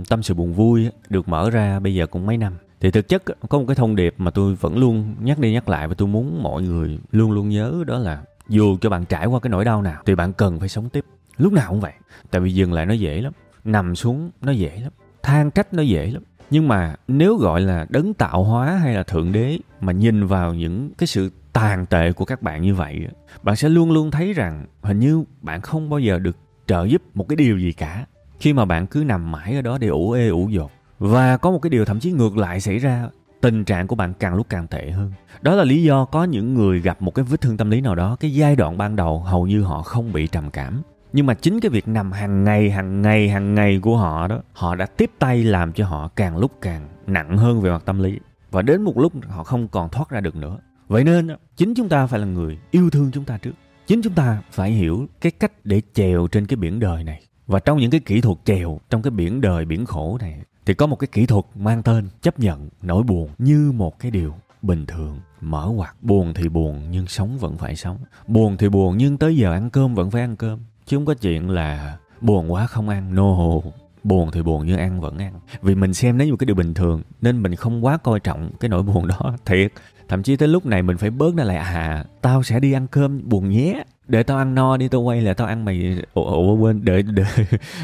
tâm 0.08 0.22
sự 0.22 0.34
buồn 0.34 0.52
vui 0.52 0.90
được 1.08 1.28
mở 1.28 1.50
ra 1.50 1.80
bây 1.80 1.94
giờ 1.94 2.06
cũng 2.06 2.26
mấy 2.26 2.36
năm. 2.36 2.52
Thì 2.80 2.90
thực 2.90 3.08
chất 3.08 3.22
có 3.48 3.58
một 3.58 3.64
cái 3.68 3.74
thông 3.74 3.96
điệp 3.96 4.14
mà 4.18 4.30
tôi 4.30 4.54
vẫn 4.54 4.78
luôn 4.78 5.14
nhắc 5.20 5.38
đi 5.38 5.52
nhắc 5.52 5.68
lại 5.68 5.88
và 5.88 5.94
tôi 5.94 6.08
muốn 6.08 6.42
mọi 6.42 6.62
người 6.62 6.98
luôn 7.10 7.32
luôn 7.32 7.48
nhớ 7.48 7.84
đó 7.86 7.98
là 7.98 8.22
dù 8.48 8.76
cho 8.80 8.90
bạn 8.90 9.04
trải 9.04 9.26
qua 9.26 9.40
cái 9.40 9.50
nỗi 9.50 9.64
đau 9.64 9.82
nào 9.82 10.02
thì 10.06 10.14
bạn 10.14 10.32
cần 10.32 10.60
phải 10.60 10.68
sống 10.68 10.88
tiếp. 10.88 11.04
Lúc 11.36 11.52
nào 11.52 11.70
cũng 11.70 11.80
vậy. 11.80 11.92
Tại 12.30 12.40
vì 12.40 12.54
dừng 12.54 12.72
lại 12.72 12.86
nó 12.86 12.94
dễ 12.94 13.20
lắm. 13.20 13.32
Nằm 13.64 13.96
xuống 13.96 14.30
nó 14.40 14.52
dễ 14.52 14.80
lắm. 14.82 14.92
Than 15.22 15.50
trách 15.50 15.74
nó 15.74 15.82
dễ 15.82 16.10
lắm. 16.10 16.22
Nhưng 16.50 16.68
mà 16.68 16.94
nếu 17.08 17.36
gọi 17.36 17.60
là 17.60 17.86
đấng 17.88 18.14
tạo 18.14 18.44
hóa 18.44 18.76
hay 18.76 18.94
là 18.94 19.02
thượng 19.02 19.32
đế 19.32 19.58
mà 19.80 19.92
nhìn 19.92 20.26
vào 20.26 20.54
những 20.54 20.90
cái 20.98 21.06
sự 21.06 21.30
tàn 21.52 21.86
tệ 21.86 22.12
của 22.12 22.24
các 22.24 22.42
bạn 22.42 22.62
như 22.62 22.74
vậy 22.74 23.06
bạn 23.42 23.56
sẽ 23.56 23.68
luôn 23.68 23.92
luôn 23.92 24.10
thấy 24.10 24.32
rằng 24.32 24.66
hình 24.82 24.98
như 24.98 25.24
bạn 25.40 25.60
không 25.60 25.90
bao 25.90 26.00
giờ 26.00 26.18
được 26.18 26.36
trợ 26.66 26.84
giúp 26.84 27.02
một 27.14 27.28
cái 27.28 27.36
điều 27.36 27.58
gì 27.58 27.72
cả. 27.72 28.06
Khi 28.40 28.52
mà 28.52 28.64
bạn 28.64 28.86
cứ 28.86 29.04
nằm 29.04 29.32
mãi 29.32 29.56
ở 29.56 29.62
đó 29.62 29.78
để 29.78 29.88
ủ 29.88 30.12
ê, 30.12 30.28
ủ 30.28 30.48
dột, 30.48 30.70
và 30.98 31.36
có 31.36 31.50
một 31.50 31.58
cái 31.58 31.70
điều 31.70 31.84
thậm 31.84 32.00
chí 32.00 32.12
ngược 32.12 32.36
lại 32.36 32.60
xảy 32.60 32.78
ra, 32.78 33.08
tình 33.40 33.64
trạng 33.64 33.86
của 33.86 33.96
bạn 33.96 34.14
càng 34.14 34.34
lúc 34.34 34.46
càng 34.48 34.66
tệ 34.66 34.90
hơn. 34.90 35.12
Đó 35.42 35.54
là 35.54 35.64
lý 35.64 35.82
do 35.82 36.04
có 36.04 36.24
những 36.24 36.54
người 36.54 36.80
gặp 36.80 37.02
một 37.02 37.14
cái 37.14 37.24
vết 37.24 37.40
thương 37.40 37.56
tâm 37.56 37.70
lý 37.70 37.80
nào 37.80 37.94
đó, 37.94 38.16
cái 38.20 38.34
giai 38.34 38.56
đoạn 38.56 38.78
ban 38.78 38.96
đầu 38.96 39.20
hầu 39.20 39.46
như 39.46 39.62
họ 39.62 39.82
không 39.82 40.12
bị 40.12 40.26
trầm 40.26 40.50
cảm. 40.50 40.82
Nhưng 41.12 41.26
mà 41.26 41.34
chính 41.34 41.60
cái 41.60 41.70
việc 41.70 41.88
nằm 41.88 42.12
hàng 42.12 42.44
ngày 42.44 42.70
hàng 42.70 43.02
ngày 43.02 43.28
hàng 43.28 43.54
ngày 43.54 43.78
của 43.82 43.96
họ 43.96 44.28
đó, 44.28 44.40
họ 44.52 44.74
đã 44.74 44.86
tiếp 44.86 45.10
tay 45.18 45.44
làm 45.44 45.72
cho 45.72 45.86
họ 45.86 46.08
càng 46.08 46.36
lúc 46.36 46.52
càng 46.60 46.88
nặng 47.06 47.36
hơn 47.36 47.60
về 47.60 47.70
mặt 47.70 47.82
tâm 47.84 48.02
lý. 48.02 48.18
Và 48.50 48.62
đến 48.62 48.82
một 48.82 48.98
lúc 48.98 49.12
họ 49.28 49.44
không 49.44 49.68
còn 49.68 49.88
thoát 49.88 50.10
ra 50.10 50.20
được 50.20 50.36
nữa 50.36 50.58
vậy 50.92 51.04
nên 51.04 51.28
chính 51.56 51.74
chúng 51.74 51.88
ta 51.88 52.06
phải 52.06 52.20
là 52.20 52.26
người 52.26 52.58
yêu 52.70 52.90
thương 52.90 53.10
chúng 53.12 53.24
ta 53.24 53.38
trước. 53.38 53.52
Chính 53.86 54.02
chúng 54.02 54.12
ta 54.12 54.42
phải 54.50 54.70
hiểu 54.70 55.06
cái 55.20 55.32
cách 55.32 55.52
để 55.64 55.82
chèo 55.94 56.26
trên 56.26 56.46
cái 56.46 56.56
biển 56.56 56.80
đời 56.80 57.04
này. 57.04 57.22
Và 57.46 57.60
trong 57.60 57.78
những 57.78 57.90
cái 57.90 58.00
kỹ 58.00 58.20
thuật 58.20 58.38
chèo, 58.44 58.80
trong 58.90 59.02
cái 59.02 59.10
biển 59.10 59.40
đời, 59.40 59.64
biển 59.64 59.86
khổ 59.86 60.18
này, 60.20 60.40
thì 60.66 60.74
có 60.74 60.86
một 60.86 60.96
cái 60.96 61.08
kỹ 61.12 61.26
thuật 61.26 61.44
mang 61.54 61.82
tên 61.82 62.08
chấp 62.22 62.40
nhận 62.40 62.68
nỗi 62.82 63.02
buồn 63.02 63.30
như 63.38 63.72
một 63.74 63.98
cái 63.98 64.10
điều 64.10 64.34
bình 64.62 64.86
thường, 64.86 65.20
mở 65.40 65.68
ngoặt 65.74 65.94
buồn 66.02 66.34
thì 66.34 66.48
buồn 66.48 66.82
nhưng 66.90 67.06
sống 67.06 67.38
vẫn 67.38 67.56
phải 67.56 67.76
sống. 67.76 67.98
Buồn 68.26 68.56
thì 68.56 68.68
buồn 68.68 68.96
nhưng 68.96 69.18
tới 69.18 69.36
giờ 69.36 69.52
ăn 69.52 69.70
cơm 69.70 69.94
vẫn 69.94 70.10
phải 70.10 70.20
ăn 70.20 70.36
cơm. 70.36 70.60
Chứ 70.86 70.96
không 70.96 71.06
có 71.06 71.14
chuyện 71.14 71.50
là 71.50 71.98
buồn 72.20 72.52
quá 72.52 72.66
không 72.66 72.88
ăn, 72.88 73.14
no 73.14 73.60
buồn 74.04 74.30
thì 74.32 74.42
buồn 74.42 74.66
nhưng 74.66 74.78
ăn 74.78 75.00
vẫn 75.00 75.18
ăn. 75.18 75.32
Vì 75.62 75.74
mình 75.74 75.94
xem 75.94 76.18
nó 76.18 76.24
như 76.24 76.30
một 76.30 76.36
cái 76.36 76.46
điều 76.46 76.56
bình 76.56 76.74
thường, 76.74 77.02
nên 77.20 77.42
mình 77.42 77.56
không 77.56 77.84
quá 77.84 77.96
coi 77.96 78.20
trọng 78.20 78.50
cái 78.60 78.68
nỗi 78.68 78.82
buồn 78.82 79.06
đó, 79.06 79.36
thiệt 79.44 79.72
thậm 80.12 80.22
chí 80.22 80.36
tới 80.36 80.48
lúc 80.48 80.66
này 80.66 80.82
mình 80.82 80.96
phải 80.96 81.10
bớt 81.10 81.34
nó 81.34 81.44
lại 81.44 81.56
à 81.56 82.04
tao 82.20 82.42
sẽ 82.42 82.60
đi 82.60 82.72
ăn 82.72 82.86
cơm 82.86 83.28
buồn 83.28 83.48
nhé. 83.48 83.82
Để 84.08 84.22
tao 84.22 84.38
ăn 84.38 84.54
no 84.54 84.76
đi 84.76 84.88
tao 84.88 85.00
quay 85.00 85.20
là 85.20 85.34
tao 85.34 85.46
ăn 85.46 85.64
mày 85.64 85.96
ủa, 86.14 86.24
ủa 86.24 86.56
quên 86.56 86.84
đợi 86.84 87.02
đợi 87.02 87.26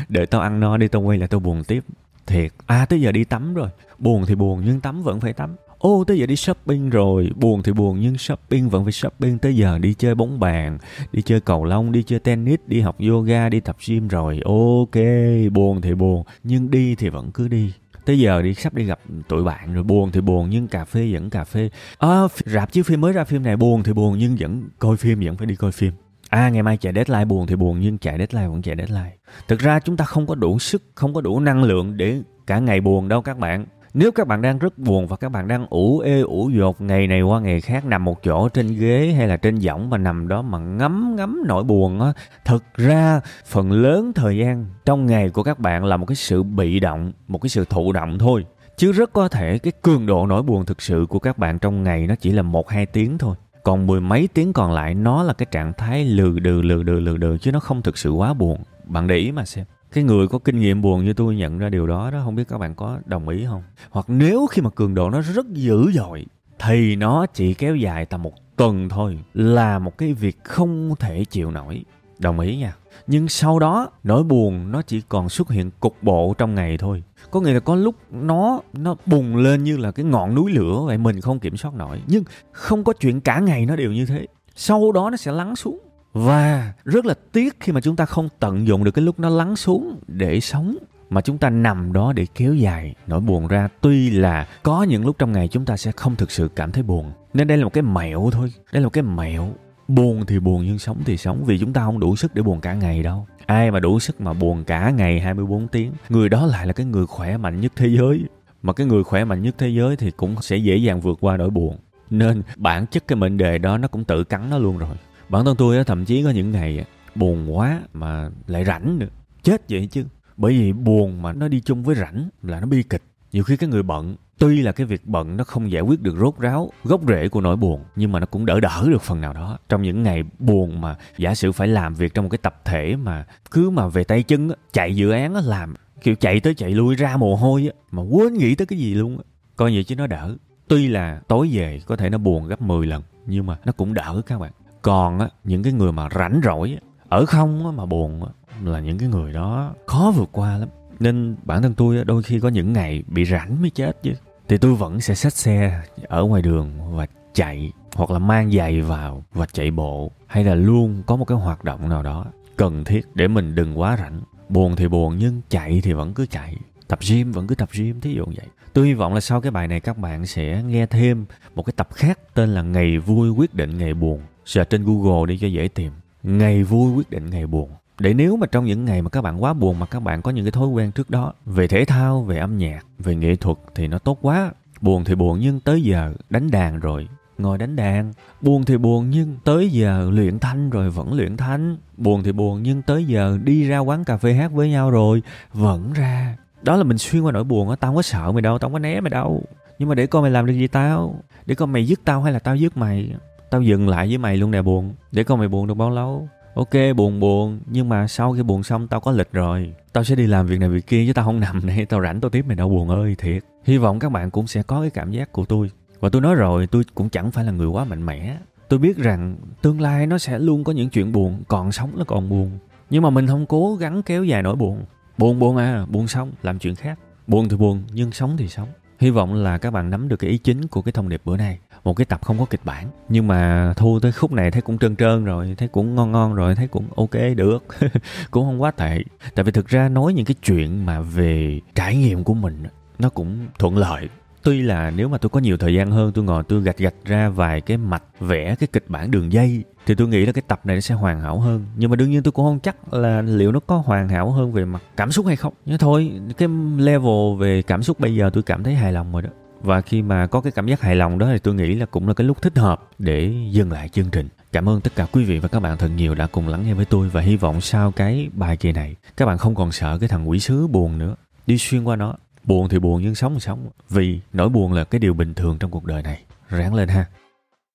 đợi 0.09 0.27
tao 0.27 0.41
ăn 0.41 0.61
no 0.61 0.77
đi 0.77 0.89
tao 0.89 1.03
quay 1.03 1.19
là 1.19 1.27
tao 1.27 1.41
buồn 1.41 1.65
tiếp. 1.65 1.85
Thiệt 2.27 2.53
à 2.67 2.87
tới 2.87 3.01
giờ 3.01 3.13
đi 3.13 3.25
tắm 3.25 3.55
rồi. 3.55 3.69
Buồn 3.99 4.27
thì 4.27 4.35
buồn 4.35 4.63
nhưng 4.67 4.81
tắm 4.81 5.03
vẫn 5.03 5.21
phải 5.21 5.33
tắm. 5.33 5.57
Ô 5.79 6.05
tới 6.07 6.19
giờ 6.19 6.27
đi 6.27 6.37
shopping 6.37 6.91
rồi. 6.91 7.31
Buồn 7.37 7.63
thì 7.63 7.73
buồn 7.73 8.01
nhưng 8.01 8.19
shopping 8.19 8.69
vẫn 8.69 8.85
phải 8.85 8.93
shopping. 8.93 9.39
Tới 9.39 9.57
giờ 9.57 9.79
đi 9.79 9.95
chơi 9.95 10.15
bóng 10.15 10.41
bàn 10.41 10.79
đi 11.13 11.23
chơi 11.23 11.41
cầu 11.41 11.65
lông 11.65 11.93
đi 11.93 12.03
chơi 12.03 12.19
tennis 12.19 12.61
đi 12.67 12.81
học 12.81 12.97
yoga 13.09 13.49
đi 13.49 13.61
tập 13.61 13.77
gym 13.89 14.09
rồi. 14.09 14.41
Ok 14.45 15.05
buồn 15.53 15.81
thì 15.81 15.95
buồn 15.95 16.25
nhưng 16.45 16.71
đi 16.71 16.95
thì 16.95 17.09
vẫn 17.09 17.31
cứ 17.35 17.49
đi 17.49 17.73
tới 18.09 18.19
giờ 18.19 18.43
đi 18.43 18.55
sắp 18.55 18.75
đi 18.75 18.85
gặp 18.85 19.01
tụi 19.29 19.45
bạn 19.45 19.75
rồi 19.75 19.85
buồn 19.85 20.11
thì 20.13 20.21
buồn 20.21 20.51
nhưng 20.51 20.69
cà 20.69 20.85
phê 20.85 21.11
vẫn 21.13 21.31
cà 21.31 21.45
phê 21.45 21.71
à, 21.99 22.23
rạp 22.45 22.73
chiếu 22.73 22.85
phim 22.85 23.01
mới 23.01 23.13
ra 23.13 23.25
phim 23.25 23.43
này 23.43 23.57
buồn 23.57 23.83
thì 23.83 23.93
buồn 23.93 24.19
nhưng 24.19 24.37
vẫn 24.41 24.69
coi 24.79 24.97
phim 24.97 25.21
vẫn 25.21 25.37
phải 25.37 25.47
đi 25.47 25.55
coi 25.55 25.73
phim 25.73 25.93
À 26.29 26.49
ngày 26.49 26.63
mai 26.63 26.77
chạy 26.77 26.93
deadline 26.93 27.25
buồn 27.25 27.47
thì 27.47 27.57
buồn 27.57 27.81
nhưng 27.81 27.99
chạy 27.99 28.19
deadline 28.19 28.49
vẫn 28.49 28.63
chạy 28.63 28.77
deadline. 28.77 29.17
Thực 29.49 29.59
ra 29.59 29.81
chúng 29.81 29.97
ta 29.97 30.05
không 30.05 30.27
có 30.27 30.35
đủ 30.35 30.59
sức, 30.59 30.83
không 30.95 31.15
có 31.15 31.21
đủ 31.21 31.41
năng 31.41 31.63
lượng 31.63 31.97
để 31.97 32.23
cả 32.47 32.59
ngày 32.59 32.81
buồn 32.81 33.09
đâu 33.09 33.23
các 33.23 33.39
bạn. 33.39 33.67
Nếu 33.95 34.13
các 34.13 34.27
bạn 34.27 34.43
đang 34.43 34.59
rất 34.59 34.79
buồn 34.79 35.07
và 35.07 35.17
các 35.17 35.29
bạn 35.29 35.49
đang 35.49 35.67
ủ 35.71 35.99
ê 35.99 36.21
ủ 36.21 36.51
dột 36.51 36.81
ngày 36.81 37.07
này 37.07 37.23
qua 37.23 37.41
ngày 37.41 37.61
khác 37.61 37.85
nằm 37.85 38.05
một 38.05 38.23
chỗ 38.23 38.49
trên 38.49 38.67
ghế 38.79 39.15
hay 39.17 39.29
là 39.29 39.37
trên 39.37 39.59
võng 39.59 39.91
mà 39.91 39.99
nằm 39.99 40.29
đó 40.29 40.43
mà 40.43 40.59
ngắm 40.59 41.17
ngắm 41.17 41.43
nỗi 41.47 41.65
buồn 41.65 42.01
á, 42.01 42.13
thực 42.45 42.65
ra 42.75 43.21
phần 43.47 43.73
lớn 43.73 44.13
thời 44.15 44.39
gian 44.39 44.67
trong 44.85 45.07
ngày 45.07 45.31
của 45.31 45.43
các 45.43 45.59
bạn 45.59 45.85
là 45.85 45.97
một 45.97 46.07
cái 46.07 46.17
sự 46.17 46.43
bị 46.43 46.81
động, 46.81 47.13
một 47.29 47.39
cái 47.39 47.49
sự 47.49 47.65
thụ 47.65 47.93
động 47.93 48.19
thôi. 48.19 48.47
Chứ 48.77 48.93
rất 48.93 49.13
có 49.13 49.29
thể 49.29 49.59
cái 49.59 49.73
cường 49.83 50.07
độ 50.07 50.27
nỗi 50.27 50.43
buồn 50.43 50.67
thực 50.67 50.83
sự 50.83 51.07
của 51.09 51.19
các 51.19 51.39
bạn 51.39 51.59
trong 51.59 51.83
ngày 51.83 52.07
nó 52.07 52.15
chỉ 52.15 52.31
là 52.31 52.43
một 52.43 52.69
hai 52.69 52.87
tiếng 52.87 53.19
thôi. 53.19 53.37
Còn 53.63 53.87
mười 53.87 54.01
mấy 54.01 54.29
tiếng 54.35 54.53
còn 54.53 54.73
lại 54.73 54.95
nó 54.95 55.23
là 55.23 55.33
cái 55.33 55.47
trạng 55.51 55.73
thái 55.73 56.05
lừ 56.05 56.39
đừ 56.39 56.63
lừ 56.63 56.83
đừ 56.83 57.01
lừ 57.01 57.17
đừ 57.17 57.39
chứ 57.39 57.53
nó 57.53 57.61
không 57.61 57.83
thực 57.83 57.99
sự 57.99 58.11
quá 58.11 58.35
buồn. 58.35 58.59
Bạn 58.85 59.07
để 59.07 59.17
ý 59.17 59.33
mà 59.33 59.45
xem 59.45 59.65
cái 59.93 60.05
người 60.05 60.29
có 60.29 60.39
kinh 60.39 60.61
nghiệm 60.61 60.83
buồn 60.83 61.05
như 61.05 61.13
tôi 61.13 61.37
nhận 61.37 61.59
ra 61.59 61.69
điều 61.69 61.87
đó 61.87 62.11
đó, 62.11 62.21
không 62.25 62.35
biết 62.35 62.49
các 62.49 62.59
bạn 62.59 62.75
có 62.75 62.99
đồng 63.07 63.29
ý 63.29 63.45
không? 63.47 63.63
Hoặc 63.91 64.07
nếu 64.09 64.47
khi 64.47 64.63
mà 64.63 64.71
cường 64.71 64.95
độ 64.95 65.11
nó 65.11 65.21
rất 65.21 65.47
dữ 65.49 65.91
dội, 65.93 66.27
thì 66.59 66.97
nó 66.97 67.27
chỉ 67.27 67.55
kéo 67.55 67.77
dài 67.77 68.07
tầm 68.07 68.23
một 68.23 68.33
tuần 68.57 68.89
thôi, 68.89 69.19
là 69.35 69.79
một 69.79 69.99
cái 69.99 70.15
việc 70.15 70.45
không 70.45 70.95
thể 70.99 71.25
chịu 71.25 71.51
nổi. 71.51 71.85
Đồng 72.19 72.41
ý 72.41 72.57
nha. 72.57 72.77
Nhưng 73.07 73.29
sau 73.29 73.59
đó, 73.59 73.91
nỗi 74.05 74.25
buồn 74.25 74.73
nó 74.73 74.83
chỉ 74.83 75.01
còn 75.09 75.29
xuất 75.29 75.51
hiện 75.51 75.71
cục 75.81 75.97
bộ 76.03 76.35
trong 76.39 76.55
ngày 76.55 76.79
thôi. 76.79 77.03
Có 77.31 77.41
nghĩa 77.41 77.53
là 77.53 77.61
có 77.61 77.75
lúc 77.75 77.95
nó 78.11 78.61
nó 78.73 78.95
bùng 79.07 79.37
lên 79.37 79.65
như 79.65 79.77
là 79.77 79.91
cái 79.91 80.05
ngọn 80.05 80.35
núi 80.35 80.53
lửa 80.53 80.83
vậy, 80.87 80.99
mình 80.99 81.21
không 81.21 81.39
kiểm 81.39 81.57
soát 81.57 81.75
nổi. 81.75 82.03
Nhưng 82.07 82.25
không 82.53 82.85
có 82.85 82.93
chuyện 82.93 83.21
cả 83.21 83.41
ngày 83.41 83.67
nó 83.67 83.77
đều 83.77 83.93
như 83.93 84.07
thế. 84.07 84.27
Sau 84.55 84.93
đó 84.93 85.11
nó 85.11 85.17
sẽ 85.17 85.33
lắng 85.33 85.57
xuống 85.57 85.79
và 86.19 86.73
rất 86.85 87.07
là 87.07 87.15
tiếc 87.33 87.61
khi 87.61 87.73
mà 87.73 87.81
chúng 87.81 87.97
ta 87.97 88.05
không 88.05 88.29
tận 88.39 88.67
dụng 88.67 88.85
được 88.85 88.91
cái 88.91 89.05
lúc 89.05 89.21
nó 89.21 89.29
lắng 89.29 89.57
xuống 89.57 90.01
để 90.07 90.41
sống, 90.41 90.77
mà 91.11 91.21
chúng 91.21 91.39
ta 91.39 91.51
nằm 91.51 91.93
đó 91.93 92.13
để 92.13 92.27
kéo 92.35 92.55
dài, 92.55 92.95
nỗi 93.07 93.21
buồn 93.21 93.47
ra. 93.47 93.69
Tuy 93.81 94.11
là 94.11 94.47
có 94.63 94.83
những 94.83 95.07
lúc 95.07 95.17
trong 95.19 95.33
ngày 95.33 95.49
chúng 95.49 95.65
ta 95.65 95.77
sẽ 95.77 95.93
không 95.93 96.17
thực 96.17 96.31
sự 96.31 96.49
cảm 96.57 96.73
thấy 96.73 96.83
buồn, 96.83 97.13
nên 97.35 97.49
đây 97.49 97.59
là 97.59 97.65
một 97.65 97.73
cái 97.73 97.83
mẹo 97.83 98.31
thôi, 98.33 98.53
đây 98.73 98.83
là 98.83 98.87
một 98.87 98.93
cái 98.93 99.03
mẹo. 99.03 99.49
Buồn 99.89 100.27
thì 100.27 100.39
buồn 100.39 100.65
nhưng 100.67 100.79
sống 100.79 101.03
thì 101.05 101.17
sống, 101.17 101.45
vì 101.45 101.59
chúng 101.59 101.73
ta 101.73 101.85
không 101.85 102.01
đủ 102.01 102.17
sức 102.17 102.35
để 102.35 102.43
buồn 102.43 102.61
cả 102.61 102.75
ngày 102.75 103.03
đâu. 103.03 103.27
Ai 103.47 103.71
mà 103.71 103.81
đủ 103.81 103.99
sức 103.99 104.21
mà 104.21 104.33
buồn 104.33 104.65
cả 104.65 104.91
ngày 104.91 105.21
24 105.21 105.69
tiếng? 105.69 105.93
Người 106.09 106.29
đó 106.29 106.47
lại 106.47 106.67
là 106.67 106.73
cái 106.73 106.87
người 106.87 107.07
khỏe 107.07 107.37
mạnh 107.37 107.61
nhất 107.61 107.73
thế 107.77 107.89
giới. 107.89 108.25
Mà 108.63 108.73
cái 108.73 108.87
người 108.87 109.05
khỏe 109.05 109.25
mạnh 109.25 109.43
nhất 109.43 109.55
thế 109.59 109.69
giới 109.69 109.97
thì 109.97 110.11
cũng 110.11 110.43
sẽ 110.43 110.57
dễ 110.57 110.77
dàng 110.77 111.01
vượt 111.01 111.19
qua 111.21 111.37
nỗi 111.37 111.51
buồn. 111.51 111.77
Nên 112.11 112.43
bản 112.57 112.87
chất 112.87 113.09
cái 113.09 113.17
mệnh 113.17 113.37
đề 113.37 113.59
đó 113.59 113.79
nó 113.79 113.89
cũng 113.89 114.05
tự 114.05 114.25
cắn 114.25 114.51
nó 114.51 114.59
luôn 114.59 114.79
rồi 114.79 114.97
bản 115.29 115.45
thân 115.45 115.57
tôi 115.57 115.85
thậm 115.85 116.05
chí 116.05 116.23
có 116.23 116.31
những 116.31 116.53
ngày 116.53 116.85
buồn 117.15 117.57
quá 117.57 117.81
mà 117.93 118.31
lại 118.47 118.65
rảnh 118.65 118.99
nữa. 118.99 119.09
Chết 119.43 119.63
vậy 119.69 119.89
chứ. 119.91 120.05
Bởi 120.37 120.53
vì 120.53 120.73
buồn 120.73 121.23
mà 121.23 121.33
nó 121.33 121.49
đi 121.49 121.61
chung 121.61 121.83
với 121.83 121.97
rảnh 121.97 122.29
là 122.43 122.61
nó 122.61 122.67
bi 122.67 122.83
kịch. 122.83 123.03
Nhiều 123.33 123.45
khi 123.45 123.57
cái 123.57 123.69
người 123.69 123.83
bận, 123.83 124.17
tuy 124.39 124.63
là 124.63 124.73
cái 124.73 124.87
việc 124.87 125.07
bận 125.07 125.37
nó 125.37 125.45
không 125.45 125.71
giải 125.71 125.83
quyết 125.83 126.03
được 126.03 126.17
rốt 126.21 126.39
ráo, 126.39 126.71
gốc 126.85 127.01
rễ 127.09 127.29
của 127.29 127.41
nỗi 127.41 127.57
buồn, 127.57 127.85
nhưng 127.97 128.13
mà 128.13 128.21
nó 128.21 128.27
cũng 128.27 128.47
đỡ 128.47 128.61
đỡ 128.61 128.85
được 128.87 129.03
phần 129.03 129.21
nào 129.21 129.33
đó. 129.33 129.59
Trong 129.69 129.83
những 129.83 130.03
ngày 130.03 130.23
buồn 130.39 130.81
mà 130.81 130.97
giả 131.19 131.35
sử 131.35 131.53
phải 131.53 131.69
làm 131.69 131.95
việc 131.95 132.15
trong 132.15 132.25
một 132.25 132.29
cái 132.29 132.39
tập 132.39 132.61
thể 132.65 132.97
mà 132.97 133.25
cứ 133.51 133.71
mà 133.71 133.89
về 133.89 134.05
tay 134.05 134.23
chân 134.23 134.51
chạy 134.73 134.97
dự 134.97 135.11
án 135.11 135.35
làm, 135.35 135.75
kiểu 136.03 136.15
chạy 136.15 136.41
tới 136.41 136.55
chạy 136.55 136.71
lui 136.71 136.95
ra 136.95 137.17
mồ 137.17 137.37
hôi 137.37 137.71
mà 137.91 138.03
quên 138.03 138.35
nghĩ 138.35 138.55
tới 138.55 138.67
cái 138.67 138.79
gì 138.79 138.95
luôn 138.95 139.19
coi 139.57 139.75
vậy 139.75 139.85
chứ 139.85 139.97
nó 139.97 140.07
đỡ. 140.07 140.37
Tuy 140.69 140.89
là 140.89 141.21
tối 141.29 141.49
về 141.53 141.81
có 141.87 141.97
thể 141.97 142.11
nó 142.11 142.19
buồn 142.19 142.49
gấp 142.49 142.61
10 142.63 142.87
lần, 142.87 143.03
nhưng 143.27 143.47
mà 143.47 143.57
nó 143.65 143.73
cũng 143.73 143.95
đỡ 143.95 144.23
các 144.27 144.39
bạn 144.39 144.53
còn 144.83 145.19
á, 145.19 145.29
những 145.45 145.63
cái 145.63 145.73
người 145.73 145.93
mà 145.93 146.09
rảnh 146.15 146.41
rỗi 146.45 146.79
ở 147.09 147.27
không 147.27 147.77
mà 147.77 147.87
buồn 147.87 148.23
là 148.65 148.81
những 148.81 148.99
cái 148.99 149.09
người 149.09 149.33
đó 149.33 149.75
khó 149.87 150.13
vượt 150.17 150.29
qua 150.33 150.59
lắm. 150.59 150.69
Nên 151.01 151.37
bản 151.43 151.63
thân 151.63 151.75
tôi 151.75 152.05
đôi 152.05 152.23
khi 152.23 152.41
có 152.41 152.49
những 152.49 152.73
ngày 152.73 153.05
bị 153.07 153.25
rảnh 153.25 153.63
mới 153.63 153.71
chết 153.71 154.03
chứ. 154.03 154.13
Thì 154.49 154.59
tôi 154.59 154.75
vẫn 154.75 155.01
sẽ 155.01 155.15
xách 155.15 155.33
xe 155.33 155.83
ở 156.03 156.25
ngoài 156.25 156.43
đường 156.43 156.97
và 156.97 157.07
chạy, 157.35 157.73
hoặc 157.95 158.11
là 158.11 158.19
mang 158.19 158.53
giày 158.53 158.83
vào 158.83 159.25
và 159.33 159.47
chạy 159.53 159.71
bộ, 159.71 160.11
hay 160.27 160.45
là 160.45 160.55
luôn 160.55 161.03
có 161.07 161.17
một 161.17 161.25
cái 161.25 161.39
hoạt 161.39 161.65
động 161.65 161.89
nào 161.89 162.03
đó 162.03 162.25
cần 162.57 162.85
thiết 162.85 163.07
để 163.15 163.29
mình 163.29 163.55
đừng 163.55 163.81
quá 163.81 163.97
rảnh. 163.97 164.21
Buồn 164.49 164.77
thì 164.77 164.89
buồn, 164.89 165.19
nhưng 165.19 165.41
chạy 165.49 165.81
thì 165.85 165.93
vẫn 165.93 166.15
cứ 166.15 166.27
chạy. 166.27 166.57
Tập 166.89 166.99
gym 167.09 167.33
vẫn 167.33 167.47
cứ 167.47 167.55
tập 167.55 167.69
gym, 167.73 168.01
thí 168.01 168.15
dụ 168.15 168.25
vậy. 168.25 168.47
Tôi 168.73 168.87
hy 168.87 168.95
vọng 168.95 169.15
là 169.15 169.21
sau 169.21 169.41
cái 169.41 169.51
bài 169.51 169.69
này 169.69 169.81
các 169.81 169.99
bạn 169.99 170.27
sẽ 170.27 170.63
nghe 170.67 170.87
thêm 170.87 171.27
một 171.55 171.63
cái 171.63 171.73
tập 171.77 171.89
khác 171.95 172.19
tên 172.35 172.49
là 172.49 172.63
ngày 172.63 172.99
vui 172.99 173.31
quyết 173.31 173.55
định 173.55 173.79
ngày 173.79 173.95
buồn 173.95 174.21
search 174.49 174.71
trên 174.71 174.85
google 174.85 175.27
đi 175.27 175.39
cho 175.39 175.47
dễ 175.47 175.69
tìm. 175.69 175.93
Ngày 176.23 176.63
vui, 176.63 176.93
quyết 176.93 177.11
định 177.11 177.31
ngày 177.31 177.47
buồn. 177.47 177.71
Để 177.99 178.15
nếu 178.15 178.37
mà 178.37 178.47
trong 178.47 178.65
những 178.65 178.85
ngày 178.85 179.03
mà 179.03 179.11
các 179.11 179.23
bạn 179.23 179.43
quá 179.43 179.53
buồn 179.53 179.79
mà 179.79 179.87
các 179.87 180.01
bạn 180.01 180.23
có 180.23 180.31
những 180.31 180.45
cái 180.45 180.53
thói 180.53 180.69
quen 180.69 180.93
trước 180.93 181.11
đó, 181.11 181.33
về 181.47 181.69
thể 181.69 181.85
thao, 181.85 182.23
về 182.23 182.39
âm 182.39 182.59
nhạc, 182.59 182.81
về 182.99 183.15
nghệ 183.15 183.37
thuật 183.37 183.59
thì 183.75 183.89
nó 183.89 183.99
tốt 183.99 184.19
quá. 184.23 184.53
Buồn 184.81 185.05
thì 185.05 185.15
buồn 185.15 185.39
nhưng 185.41 185.61
tới 185.61 185.83
giờ 185.83 186.15
đánh 186.31 186.51
đàn 186.51 186.81
rồi, 186.81 187.09
ngồi 187.39 187.59
đánh 187.59 187.77
đàn. 187.77 188.13
Buồn 188.41 188.65
thì 188.65 188.77
buồn 188.77 189.11
nhưng 189.11 189.37
tới 189.45 189.69
giờ 189.69 190.11
luyện 190.13 190.39
thanh 190.39 190.71
rồi, 190.71 190.91
vẫn 190.91 191.13
luyện 191.13 191.37
thanh. 191.37 191.77
Buồn 191.97 192.23
thì 192.23 192.33
buồn 192.33 192.63
nhưng 192.63 192.83
tới 192.83 193.05
giờ 193.05 193.39
đi 193.45 193.69
ra 193.69 193.79
quán 193.79 194.05
cà 194.05 194.17
phê 194.17 194.33
hát 194.33 194.53
với 194.53 194.71
nhau 194.71 194.91
rồi, 194.91 195.23
vẫn 195.53 195.93
ra. 195.93 196.37
Đó 196.63 196.77
là 196.77 196.85
mình 196.85 196.99
xuyên 196.99 197.23
qua 197.23 197.33
nỗi 197.33 197.45
buồn 197.45 197.71
á, 197.71 197.77
tao 197.77 197.89
không 197.89 197.97
có 197.97 198.03
sợ 198.03 198.33
mày 198.33 198.43
đâu, 198.43 198.59
tao 198.59 198.69
không 198.69 198.73
có 198.73 198.79
né 198.79 199.01
mày 199.01 199.11
đâu. 199.11 199.43
Nhưng 199.79 199.89
mà 199.89 199.95
để 199.95 200.07
coi 200.07 200.23
mày 200.23 200.31
làm 200.31 200.47
được 200.47 200.53
gì 200.53 200.67
tao? 200.67 201.15
Để 201.47 201.55
coi 201.55 201.69
mày 201.69 201.87
dứt 201.87 202.01
tao 202.05 202.23
hay 202.23 202.33
là 202.33 202.39
tao 202.39 202.57
dứt 202.57 202.77
mày? 202.77 203.11
Tao 203.51 203.63
dừng 203.63 203.89
lại 203.89 204.09
với 204.09 204.19
mày 204.19 204.37
luôn 204.37 204.51
nè 204.51 204.63
buồn, 204.63 204.95
để 205.13 205.25
coi 205.25 205.39
mày 205.39 205.49
buồn 205.49 205.67
được 205.67 205.75
bao 205.75 205.91
lâu? 205.91 206.29
Ok, 206.55 206.97
buồn 206.97 207.21
buồn, 207.21 207.61
nhưng 207.67 207.89
mà 207.89 208.07
sau 208.07 208.33
khi 208.33 208.43
buồn 208.43 208.63
xong 208.63 208.89
tao 208.89 209.01
có 209.01 209.13
lịch 209.13 209.33
rồi. 209.33 209.75
Tao 209.93 210.05
sẽ 210.05 210.15
đi 210.15 210.27
làm 210.27 210.47
việc 210.47 210.61
này 210.61 210.69
việc 210.69 210.87
kia 210.87 211.05
chứ 211.07 211.13
tao 211.13 211.25
không 211.25 211.41
nằm 211.41 211.67
đây 211.67 211.87
tao 211.87 212.03
rảnh 212.03 212.21
tao 212.21 212.31
tiếp 212.31 212.45
mày 212.47 212.57
đâu 212.57 212.69
buồn 212.69 212.89
ơi, 212.89 213.15
thiệt. 213.19 213.45
Hy 213.65 213.79
vọng 213.79 213.99
các 213.99 214.13
bạn 214.13 214.31
cũng 214.31 214.47
sẽ 214.47 214.63
có 214.63 214.81
cái 214.81 214.91
cảm 214.91 215.11
giác 215.11 215.33
của 215.33 215.45
tôi. 215.45 215.71
Và 216.01 216.09
tôi 216.09 216.23
nói 216.23 216.35
rồi, 216.35 216.67
tôi 216.67 216.83
cũng 216.95 217.09
chẳng 217.09 217.31
phải 217.31 217.45
là 217.45 217.53
người 217.53 217.67
quá 217.67 217.85
mạnh 217.85 218.07
mẽ. 218.07 218.37
Tôi 218.69 218.79
biết 218.79 218.97
rằng 218.97 219.37
tương 219.63 219.81
lai 219.81 220.07
nó 220.07 220.19
sẽ 220.19 220.39
luôn 220.39 220.65
có 220.65 220.73
những 220.73 220.91
chuyện 220.91 221.13
buồn, 221.13 221.43
còn 221.49 221.73
sống 221.73 221.91
nó 221.97 222.05
còn 222.05 222.29
buồn. 222.29 222.59
Nhưng 222.91 223.03
mà 223.03 223.11
mình 223.11 223.27
không 223.27 223.47
cố 223.47 223.77
gắng 223.77 224.03
kéo 224.03 224.25
dài 224.25 224.43
nỗi 224.43 224.57
buồn. 224.57 224.85
Buồn 225.19 225.39
buồn 225.39 225.57
à 225.57 225.87
buồn 225.89 226.09
xong, 226.09 226.33
làm 226.43 226.59
chuyện 226.59 226.75
khác. 226.75 226.99
Buồn 227.27 227.49
thì 227.49 227.57
buồn, 227.57 227.83
nhưng 227.93 228.13
sống 228.13 228.37
thì 228.37 228.49
sống. 228.49 228.69
Hy 228.99 229.11
vọng 229.11 229.35
là 229.35 229.59
các 229.59 229.71
bạn 229.71 229.91
nắm 229.91 230.09
được 230.09 230.17
cái 230.17 230.31
ý 230.31 230.39
chính 230.39 230.67
của 230.67 230.83
cái 230.83 230.93
thông 230.93 231.09
điệp 231.09 231.21
bữa 231.25 231.37
nay 231.37 231.59
một 231.89 231.95
cái 231.95 232.05
tập 232.05 232.21
không 232.23 232.39
có 232.39 232.45
kịch 232.45 232.61
bản. 232.65 232.87
Nhưng 233.09 233.27
mà 233.27 233.73
thu 233.77 234.01
tới 234.01 234.13
khúc 234.13 234.33
này 234.33 234.51
thấy 234.51 234.63
cũng 234.63 234.79
trơn 234.79 234.97
trơn 234.97 235.25
rồi, 235.25 235.55
thấy 235.59 235.69
cũng 235.69 235.95
ngon 235.95 236.13
ngon 236.13 236.35
rồi, 236.35 236.55
thấy 236.55 236.69
cũng 236.69 236.85
ok 236.97 237.15
được. 237.37 237.65
Cũng 238.31 238.45
không 238.45 238.63
quá 238.63 238.71
tệ. 238.71 238.99
Tại 239.35 239.45
vì 239.45 239.53
thực 239.53 239.69
ra 239.69 239.89
nói 239.89 240.13
những 240.13 240.25
cái 240.25 240.35
chuyện 240.45 240.87
mà 240.87 241.01
về 241.01 241.61
trải 241.75 241.97
nghiệm 241.97 242.25
của 242.25 242.35
mình 242.35 242.63
nó 242.99 243.09
cũng 243.09 243.47
thuận 243.59 243.77
lợi. 243.77 244.09
Tuy 244.43 244.63
là 244.63 244.91
nếu 244.91 245.09
mà 245.09 245.19
tôi 245.19 245.31
có 245.31 245.41
nhiều 245.41 245.57
thời 245.57 245.75
gian 245.75 245.91
hơn, 245.91 246.13
tôi 246.13 246.25
ngồi 246.25 246.43
tôi 246.49 246.63
gạch 246.63 246.79
gạch 246.79 246.95
ra 247.05 247.29
vài 247.29 247.61
cái 247.61 247.77
mạch 247.77 248.03
vẽ 248.21 248.55
cái 248.59 248.69
kịch 248.73 248.85
bản 248.89 249.11
đường 249.11 249.33
dây, 249.33 249.65
thì 249.87 249.95
tôi 249.95 250.09
nghĩ 250.09 250.27
là 250.27 250.33
cái 250.33 250.43
tập 250.49 250.61
này 250.65 250.77
nó 250.77 250.81
sẽ 250.81 250.95
hoàn 250.95 251.21
hảo 251.21 251.41
hơn. 251.41 251.67
Nhưng 251.77 251.91
mà 251.91 251.97
đương 251.97 252.11
nhiên 252.11 252.23
tôi 252.23 252.33
cũng 252.33 252.45
không 252.45 252.61
chắc 252.61 252.95
là 252.95 253.23
liệu 253.23 253.53
nó 253.53 253.61
có 253.61 253.77
hoàn 253.77 254.09
hảo 254.09 254.31
hơn 254.31 254.53
về 254.53 254.65
mặt 254.65 254.83
cảm 254.97 255.13
xúc 255.13 255.27
hay 255.27 255.37
không. 255.37 255.55
Nhưng 255.67 255.79
thôi, 255.79 256.13
cái 256.39 256.49
level 256.79 257.39
về 257.39 257.63
cảm 257.63 257.83
xúc 257.83 258.01
bây 258.01 258.15
giờ 258.15 258.31
tôi 258.33 258.43
cảm 258.43 258.63
thấy 258.63 258.75
hài 258.75 258.93
lòng 258.93 259.13
rồi 259.13 259.23
đó 259.23 259.31
và 259.63 259.81
khi 259.81 260.03
mà 260.03 260.27
có 260.27 260.41
cái 260.41 260.53
cảm 260.53 260.67
giác 260.67 260.81
hài 260.81 260.97
lòng 260.97 261.19
đó 261.19 261.27
thì 261.33 261.39
tôi 261.39 261.55
nghĩ 261.55 261.75
là 261.75 261.87
cũng 261.87 262.09
là 262.09 262.15
cái 262.15 262.27
lúc 262.27 262.43
thích 262.43 262.57
hợp 262.57 262.89
để 262.99 263.33
dừng 263.51 263.73
lại 263.73 263.89
chương 263.89 264.11
trình. 264.11 264.29
Cảm 264.53 264.69
ơn 264.69 264.81
tất 264.81 264.93
cả 264.97 265.07
quý 265.13 265.25
vị 265.25 265.39
và 265.39 265.49
các 265.49 265.61
bạn 265.61 265.79
thật 265.79 265.89
nhiều 265.97 266.15
đã 266.15 266.27
cùng 266.27 266.49
lắng 266.49 266.63
nghe 266.67 266.75
với 266.75 266.85
tôi 266.85 267.09
và 267.09 267.21
hy 267.21 267.37
vọng 267.37 267.61
sau 267.61 267.91
cái 267.91 268.29
bài 268.33 268.57
kỳ 268.57 268.73
này, 268.73 268.97
các 269.17 269.27
bạn 269.27 269.39
không 269.39 269.55
còn 269.55 269.73
sợ 269.73 269.99
cái 269.99 270.09
thằng 270.09 270.29
quỷ 270.29 270.39
sứ 270.39 270.67
buồn 270.67 270.99
nữa. 270.99 271.17
Đi 271.47 271.59
xuyên 271.59 271.85
qua 271.85 271.97
nó, 271.97 272.15
buồn 272.45 272.69
thì 272.69 272.79
buồn 272.79 273.03
nhưng 273.03 273.15
sống 273.15 273.35
thì 273.35 273.41
sống. 273.41 273.69
Vì 273.91 274.21
nỗi 274.33 274.49
buồn 274.49 274.73
là 274.73 274.85
cái 274.85 274.99
điều 274.99 275.15
bình 275.15 275.35
thường 275.35 275.57
trong 275.61 275.71
cuộc 275.71 275.85
đời 275.85 276.03
này. 276.03 276.23
Ráng 276.49 276.75
lên 276.75 276.89
ha. 276.89 277.07